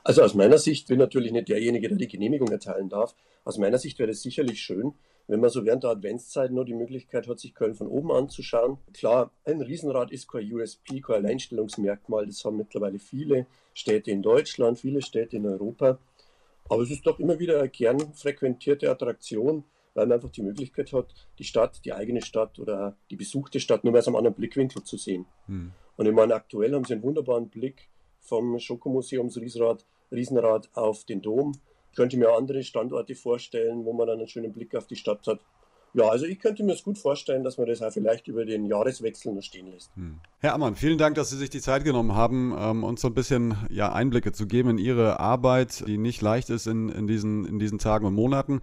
Also 0.02 0.24
aus 0.24 0.34
meiner 0.34 0.58
Sicht 0.58 0.88
bin 0.88 0.98
natürlich 0.98 1.30
nicht 1.30 1.48
derjenige, 1.48 1.88
der 1.88 1.98
die 1.98 2.08
Genehmigung 2.08 2.48
erteilen 2.48 2.88
darf. 2.88 3.14
Aus 3.44 3.58
meiner 3.58 3.78
Sicht 3.78 4.00
wäre 4.00 4.10
es 4.10 4.22
sicherlich 4.22 4.60
schön, 4.60 4.94
wenn 5.28 5.40
man 5.40 5.50
so 5.50 5.64
während 5.64 5.82
der 5.82 5.90
Adventszeit 5.90 6.52
nur 6.52 6.64
die 6.64 6.74
Möglichkeit 6.74 7.26
hat, 7.26 7.40
sich 7.40 7.54
Köln 7.54 7.74
von 7.74 7.88
oben 7.88 8.12
anzuschauen. 8.12 8.78
Klar, 8.92 9.32
ein 9.44 9.60
Riesenrad 9.60 10.12
ist 10.12 10.28
kein 10.28 10.50
USP, 10.52 11.00
kein 11.00 11.16
Alleinstellungsmerkmal. 11.16 12.26
Das 12.26 12.44
haben 12.44 12.56
mittlerweile 12.56 12.98
viele 12.98 13.46
Städte 13.74 14.10
in 14.10 14.22
Deutschland, 14.22 14.78
viele 14.78 15.02
Städte 15.02 15.36
in 15.36 15.46
Europa. 15.46 15.98
Aber 16.68 16.82
es 16.82 16.90
ist 16.90 17.06
doch 17.06 17.18
immer 17.18 17.38
wieder 17.38 17.58
eine 17.58 17.68
gern 17.68 18.12
frequentierte 18.14 18.90
Attraktion, 18.90 19.64
weil 19.94 20.06
man 20.06 20.16
einfach 20.16 20.30
die 20.30 20.42
Möglichkeit 20.42 20.92
hat, 20.92 21.12
die 21.38 21.44
Stadt, 21.44 21.84
die 21.84 21.92
eigene 21.92 22.22
Stadt 22.22 22.58
oder 22.58 22.96
die 23.10 23.16
besuchte 23.16 23.60
Stadt 23.60 23.82
nur 23.82 23.92
mehr 23.92 24.00
aus 24.00 24.08
einem 24.08 24.16
anderen 24.16 24.36
Blickwinkel 24.36 24.84
zu 24.84 24.96
sehen. 24.96 25.26
Hm. 25.46 25.72
Und 25.96 26.06
ich 26.06 26.12
meine, 26.12 26.34
aktuell 26.34 26.74
haben 26.74 26.84
sie 26.84 26.92
einen 26.92 27.02
wunderbaren 27.02 27.48
Blick 27.48 27.88
vom 28.20 28.58
Schokomuseums 28.58 29.38
Riesenrad, 29.38 29.86
Riesenrad 30.12 30.68
auf 30.74 31.04
den 31.04 31.22
Dom 31.22 31.52
könnte 31.96 32.16
mir 32.16 32.30
andere 32.30 32.62
Standorte 32.62 33.14
vorstellen, 33.14 33.84
wo 33.84 33.92
man 33.92 34.06
dann 34.06 34.18
einen 34.18 34.28
schönen 34.28 34.52
Blick 34.52 34.74
auf 34.74 34.86
die 34.86 34.96
Stadt 34.96 35.26
hat. 35.26 35.40
Ja, 35.96 36.10
also 36.10 36.26
ich 36.26 36.38
könnte 36.38 36.62
mir 36.62 36.74
es 36.74 36.82
gut 36.82 36.98
vorstellen, 36.98 37.42
dass 37.42 37.56
man 37.56 37.66
das 37.66 37.80
auch 37.80 37.90
vielleicht 37.90 38.28
über 38.28 38.44
den 38.44 38.66
Jahreswechsel 38.66 39.32
noch 39.32 39.40
stehen 39.40 39.72
lässt. 39.72 39.96
Hm. 39.96 40.20
Herr 40.40 40.52
Ammann, 40.52 40.76
vielen 40.76 40.98
Dank, 40.98 41.14
dass 41.14 41.30
Sie 41.30 41.38
sich 41.38 41.48
die 41.48 41.62
Zeit 41.62 41.84
genommen 41.84 42.14
haben, 42.14 42.54
ähm, 42.58 42.84
uns 42.84 43.00
so 43.00 43.08
ein 43.08 43.14
bisschen 43.14 43.56
ja, 43.70 43.90
Einblicke 43.92 44.32
zu 44.32 44.46
geben 44.46 44.70
in 44.70 44.78
Ihre 44.78 45.20
Arbeit, 45.20 45.84
die 45.86 45.96
nicht 45.96 46.20
leicht 46.20 46.50
ist 46.50 46.66
in, 46.66 46.90
in, 46.90 47.06
diesen, 47.06 47.46
in 47.46 47.58
diesen 47.58 47.78
Tagen 47.78 48.04
und 48.04 48.12
Monaten, 48.12 48.60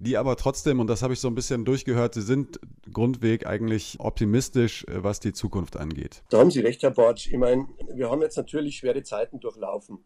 die 0.00 0.16
aber 0.16 0.34
trotzdem, 0.34 0.80
und 0.80 0.88
das 0.88 1.02
habe 1.02 1.12
ich 1.12 1.20
so 1.20 1.28
ein 1.28 1.36
bisschen 1.36 1.64
durchgehört, 1.64 2.14
Sie 2.14 2.22
sind 2.22 2.58
grundweg 2.92 3.46
eigentlich 3.46 3.98
optimistisch, 4.00 4.84
äh, 4.88 5.04
was 5.04 5.20
die 5.20 5.32
Zukunft 5.32 5.76
angeht. 5.76 6.24
Da 6.30 6.38
haben 6.38 6.50
Sie 6.50 6.60
recht, 6.60 6.82
Herr 6.82 6.90
Bartsch. 6.90 7.28
Ich 7.28 7.38
meine, 7.38 7.68
wir 7.94 8.10
haben 8.10 8.22
jetzt 8.22 8.36
natürlich 8.36 8.78
schwere 8.78 9.04
Zeiten 9.04 9.38
durchlaufen. 9.38 10.00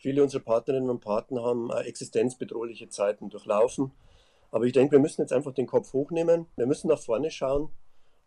Viele 0.00 0.22
unserer 0.22 0.42
Partnerinnen 0.42 0.90
und 0.90 1.00
Partner 1.00 1.42
haben 1.42 1.70
existenzbedrohliche 1.70 2.88
Zeiten 2.88 3.30
durchlaufen. 3.30 3.90
Aber 4.52 4.64
ich 4.64 4.72
denke, 4.72 4.92
wir 4.92 5.00
müssen 5.00 5.20
jetzt 5.22 5.32
einfach 5.32 5.52
den 5.52 5.66
Kopf 5.66 5.92
hochnehmen. 5.92 6.46
Wir 6.56 6.66
müssen 6.66 6.88
nach 6.88 7.00
vorne 7.00 7.32
schauen 7.32 7.68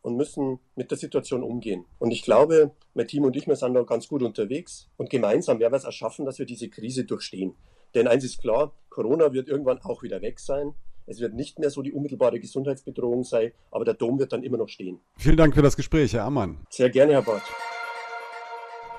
und 0.02 0.18
müssen 0.18 0.60
mit 0.76 0.92
der 0.92 0.98
Situation 0.98 1.44
umgehen. 1.44 1.86
Und 1.98 2.12
ich 2.12 2.24
glaube, 2.24 2.72
mein 2.94 3.08
Team 3.08 3.24
und 3.24 3.38
ich, 3.38 3.48
wir 3.48 3.56
sind 3.56 3.74
da 3.74 3.84
ganz 3.84 4.10
gut 4.10 4.22
unterwegs. 4.22 4.90
Und 4.98 5.10
gemeinsam 5.10 5.60
werden 5.60 5.72
wir 5.72 5.78
es 5.78 5.86
erschaffen, 5.86 6.26
dass 6.26 6.40
wir 6.40 6.46
diese 6.46 6.70
Krise 6.70 7.06
durchstehen. 7.06 7.56
Denn 7.96 8.08
eins 8.08 8.26
ist 8.26 8.42
klar, 8.42 8.74
Corona 8.90 9.32
wird 9.32 9.48
irgendwann 9.48 9.80
auch 9.82 10.04
wieder 10.04 10.22
weg 10.22 10.42
sein. 10.42 10.74
Es 11.08 11.22
wird 11.22 11.34
nicht 11.34 11.58
mehr 11.58 11.70
so 11.70 11.82
die 11.82 11.94
unmittelbare 11.94 12.40
Gesundheitsbedrohung 12.40 13.24
sein, 13.24 13.54
aber 13.72 13.86
der 13.86 13.94
Dom 13.94 14.20
wird 14.20 14.34
dann 14.34 14.44
immer 14.44 14.58
noch 14.58 14.70
stehen. 14.70 15.00
Vielen 15.18 15.38
Dank 15.38 15.56
für 15.56 15.62
das 15.62 15.78
Gespräch, 15.78 16.14
Herr 16.14 16.26
Ammann. 16.26 16.66
Sehr 16.70 16.90
gerne, 16.90 17.14
Herr 17.14 17.22
Barth. 17.22 17.44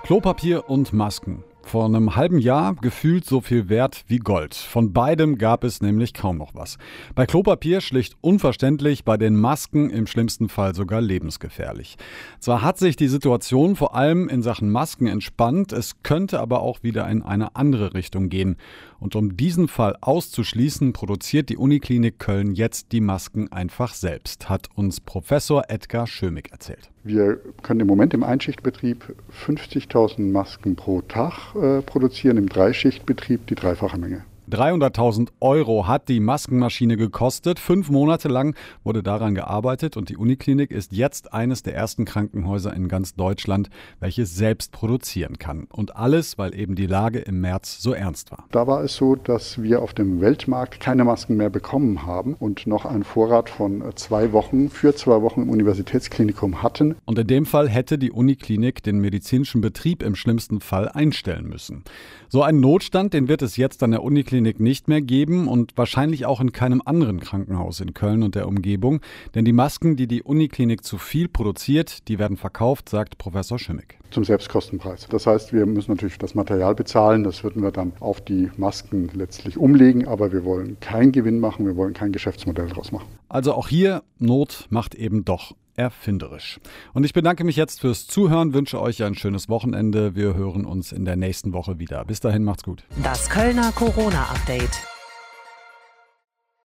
Klopapier 0.05 0.69
und 0.69 0.93
Masken. 0.93 1.45
Vor 1.65 1.87
einem 1.87 2.17
halben 2.17 2.39
Jahr 2.39 2.75
gefühlt 2.75 3.25
so 3.25 3.41
viel 3.41 3.69
wert 3.69 4.05
wie 4.07 4.19
Gold. 4.19 4.55
Von 4.55 4.93
beidem 4.93 5.39
gab 5.39 5.65
es 5.65 5.81
nämlich 5.81 6.13
kaum 6.13 6.39
noch 6.39 6.55
was. 6.55 6.77
Bei 7.15 7.25
Klopapier 7.25 7.81
schlicht 7.81 8.17
unverständlich, 8.21 9.05
bei 9.05 9.17
den 9.17 9.37
Masken 9.37 9.89
im 9.89 10.07
schlimmsten 10.07 10.49
Fall 10.49 10.75
sogar 10.75 11.01
lebensgefährlich. 11.01 11.97
Zwar 12.41 12.63
hat 12.63 12.79
sich 12.79 12.97
die 12.97 13.09
Situation 13.09 13.77
vor 13.77 13.95
allem 13.95 14.29
in 14.29 14.43
Sachen 14.43 14.71
Masken 14.71 15.07
entspannt, 15.07 15.73
es 15.73 16.03
könnte 16.03 16.41
aber 16.41 16.61
auch 16.61 16.83
wieder 16.83 17.09
in 17.09 17.23
eine 17.23 17.57
andere 17.57 17.95
Richtung 17.95 18.29
gehen. 18.29 18.57
Und 18.99 19.17
um 19.17 19.37
diesen 19.37 19.67
Fall 19.67 19.97
auszuschließen, 20.01 20.93
produziert 20.93 21.49
die 21.49 21.57
Uniklinik 21.57 22.19
Köln 22.19 22.55
jetzt 22.55 22.93
die 22.93 23.01
Masken 23.01 23.51
einfach 23.51 23.95
selbst, 23.95 24.49
hat 24.49 24.69
uns 24.75 25.01
Professor 25.01 25.65
Edgar 25.69 26.07
Schömig 26.07 26.53
erzählt. 26.53 26.93
Wir 27.05 27.41
können 27.63 27.81
im 27.81 27.89
Moment 27.89 28.15
im 28.15 28.23
Einschichtbetrieb 28.23 29.17
50.000 29.45 30.31
Masken 30.31 30.77
pro 30.77 31.01
Tag 31.03 31.52
produzieren, 31.53 32.37
im 32.37 32.49
Dreischichtbetrieb 32.49 33.47
die 33.47 33.55
dreifache 33.55 33.99
Menge. 33.99 34.25
300.000 34.53 35.29
Euro 35.41 35.87
hat 35.87 36.11
die 36.11 36.21
Maskenmaschine 36.21 36.99
gekostet. 36.99 37.59
Fünf 37.59 37.89
Monate 37.89 38.29
lang 38.29 38.55
wurde 38.85 39.03
daran 39.03 39.35
gearbeitet 39.35 39.97
und 39.97 40.11
die 40.11 40.19
Uniklinik 40.19 40.71
ist 40.71 40.93
jetzt 40.93 41.33
eines 41.33 41.63
der 41.63 41.75
ersten 41.75 42.05
Krankenhäuser 42.05 42.75
in 42.75 42.89
ganz 42.89 43.15
Deutschland, 43.15 43.71
welches 43.99 44.37
selbst 44.37 44.71
produzieren 44.71 45.39
kann. 45.39 45.69
Und 45.73 45.97
alles, 45.97 46.37
weil 46.37 46.55
eben 46.55 46.75
die 46.75 46.87
Lage 46.87 47.21
im 47.21 47.41
März 47.41 47.81
so 47.81 47.95
ernst 47.95 48.31
war. 48.31 48.45
Da 48.51 48.67
war 48.67 48.85
es 48.85 48.95
so, 48.95 49.17
dass 49.17 49.63
wir 49.63 49.81
auf 49.81 49.95
dem 49.95 50.21
Weltmarkt 50.21 50.81
keine 50.81 51.05
Masken 51.05 51.39
mehr 51.39 51.49
bekommen 51.49 52.05
haben 52.05 52.35
und 52.35 52.67
noch 52.67 52.85
einen 52.85 53.05
Vorrat 53.05 53.49
von 53.49 53.83
zwei 53.95 54.33
Wochen 54.33 54.69
für 54.69 54.95
zwei 54.95 55.23
Wochen 55.23 55.43
im 55.43 55.49
Universitätsklinikum 55.49 56.63
hatten. 56.63 56.97
Und 57.07 57.19
in 57.19 57.27
dem 57.27 57.47
Fall 57.47 57.71
hätte 57.71 57.97
die 57.97 58.11
Uniklinik 58.11 58.83
den 58.83 58.99
medizinischen 58.99 59.63
Betrieb 59.63 60.03
im 60.03 60.15
schlimmsten 60.15 60.61
Fall 60.61 60.91
einstellen 60.91 61.49
müssen. 61.49 61.85
So 62.29 62.43
einen 62.43 62.61
Notstand, 62.61 63.15
den 63.15 63.29
wird 63.29 63.43
es 63.43 63.57
jetzt 63.57 63.83
an 63.83 63.93
der 63.93 64.03
Uniklinik 64.03 64.42
Uniklinik 64.43 64.61
nicht 64.61 64.89
mehr 64.89 65.01
geben 65.01 65.47
und 65.47 65.73
wahrscheinlich 65.77 66.27
auch 66.27 66.41
in 66.41 66.53
keinem 66.53 66.83
anderen 66.85 67.21
Krankenhaus 67.21 67.81
in 67.81 67.95
Köln 67.95 68.23
und 68.23 68.35
der 68.35 68.49
Umgebung. 68.49 69.01
Denn 69.35 69.45
die 69.45 69.53
Masken, 69.53 69.97
die 69.97 70.09
die 70.09 70.23
Uniklinik 70.23 70.85
zu 70.85 70.99
viel 70.99 71.29
produziert, 71.29 72.09
die 72.09 72.19
werden 72.19 72.37
verkauft, 72.37 72.89
sagt 72.89 73.19
Professor 73.19 73.59
Schimmig. 73.59 73.99
Zum 74.11 74.25
Selbstkostenpreis. 74.25 75.07
Das 75.09 75.27
heißt, 75.27 75.53
wir 75.53 75.65
müssen 75.67 75.93
natürlich 75.93 76.19
das 76.19 76.35
Material 76.35 76.75
bezahlen. 76.75 77.23
Das 77.23 77.45
würden 77.45 77.63
wir 77.63 77.71
dann 77.71 77.93
auf 78.01 78.21
die 78.21 78.51
Masken 78.57 79.11
letztlich 79.15 79.57
umlegen. 79.57 80.09
Aber 80.09 80.33
wir 80.33 80.45
wollen 80.45 80.79
keinen 80.81 81.13
Gewinn 81.13 81.39
machen. 81.39 81.65
Wir 81.65 81.77
wollen 81.77 81.95
kein 81.95 82.13
Geschäftsmodell 82.13 82.69
daraus 82.69 82.91
machen. 82.91 83.07
Also 83.29 83.55
auch 83.55 83.69
hier, 83.69 84.03
Not 84.19 84.67
macht 84.71 84.95
eben 84.95 85.25
doch 85.25 85.55
erfinderisch. 85.77 86.61
Und 86.93 87.05
ich 87.05 87.13
bedanke 87.13 87.45
mich 87.45 87.57
jetzt 87.57 87.81
fürs 87.81 88.07
Zuhören, 88.07 88.55
wünsche 88.55 88.81
euch 88.81 89.03
ein 89.03 89.15
schönes 89.15 89.49
Wochenende. 89.49 90.15
Wir 90.15 90.35
hören 90.35 90.65
uns 90.65 90.93
in 90.93 91.05
der 91.05 91.17
nächsten 91.17 91.53
Woche 91.53 91.79
wieder. 91.79 92.05
Bis 92.05 92.21
dahin, 92.21 92.45
macht's 92.45 92.63
gut. 92.63 92.85
Das 93.03 93.29
Kölner 93.31 93.73
Corona-Update. 93.73 94.92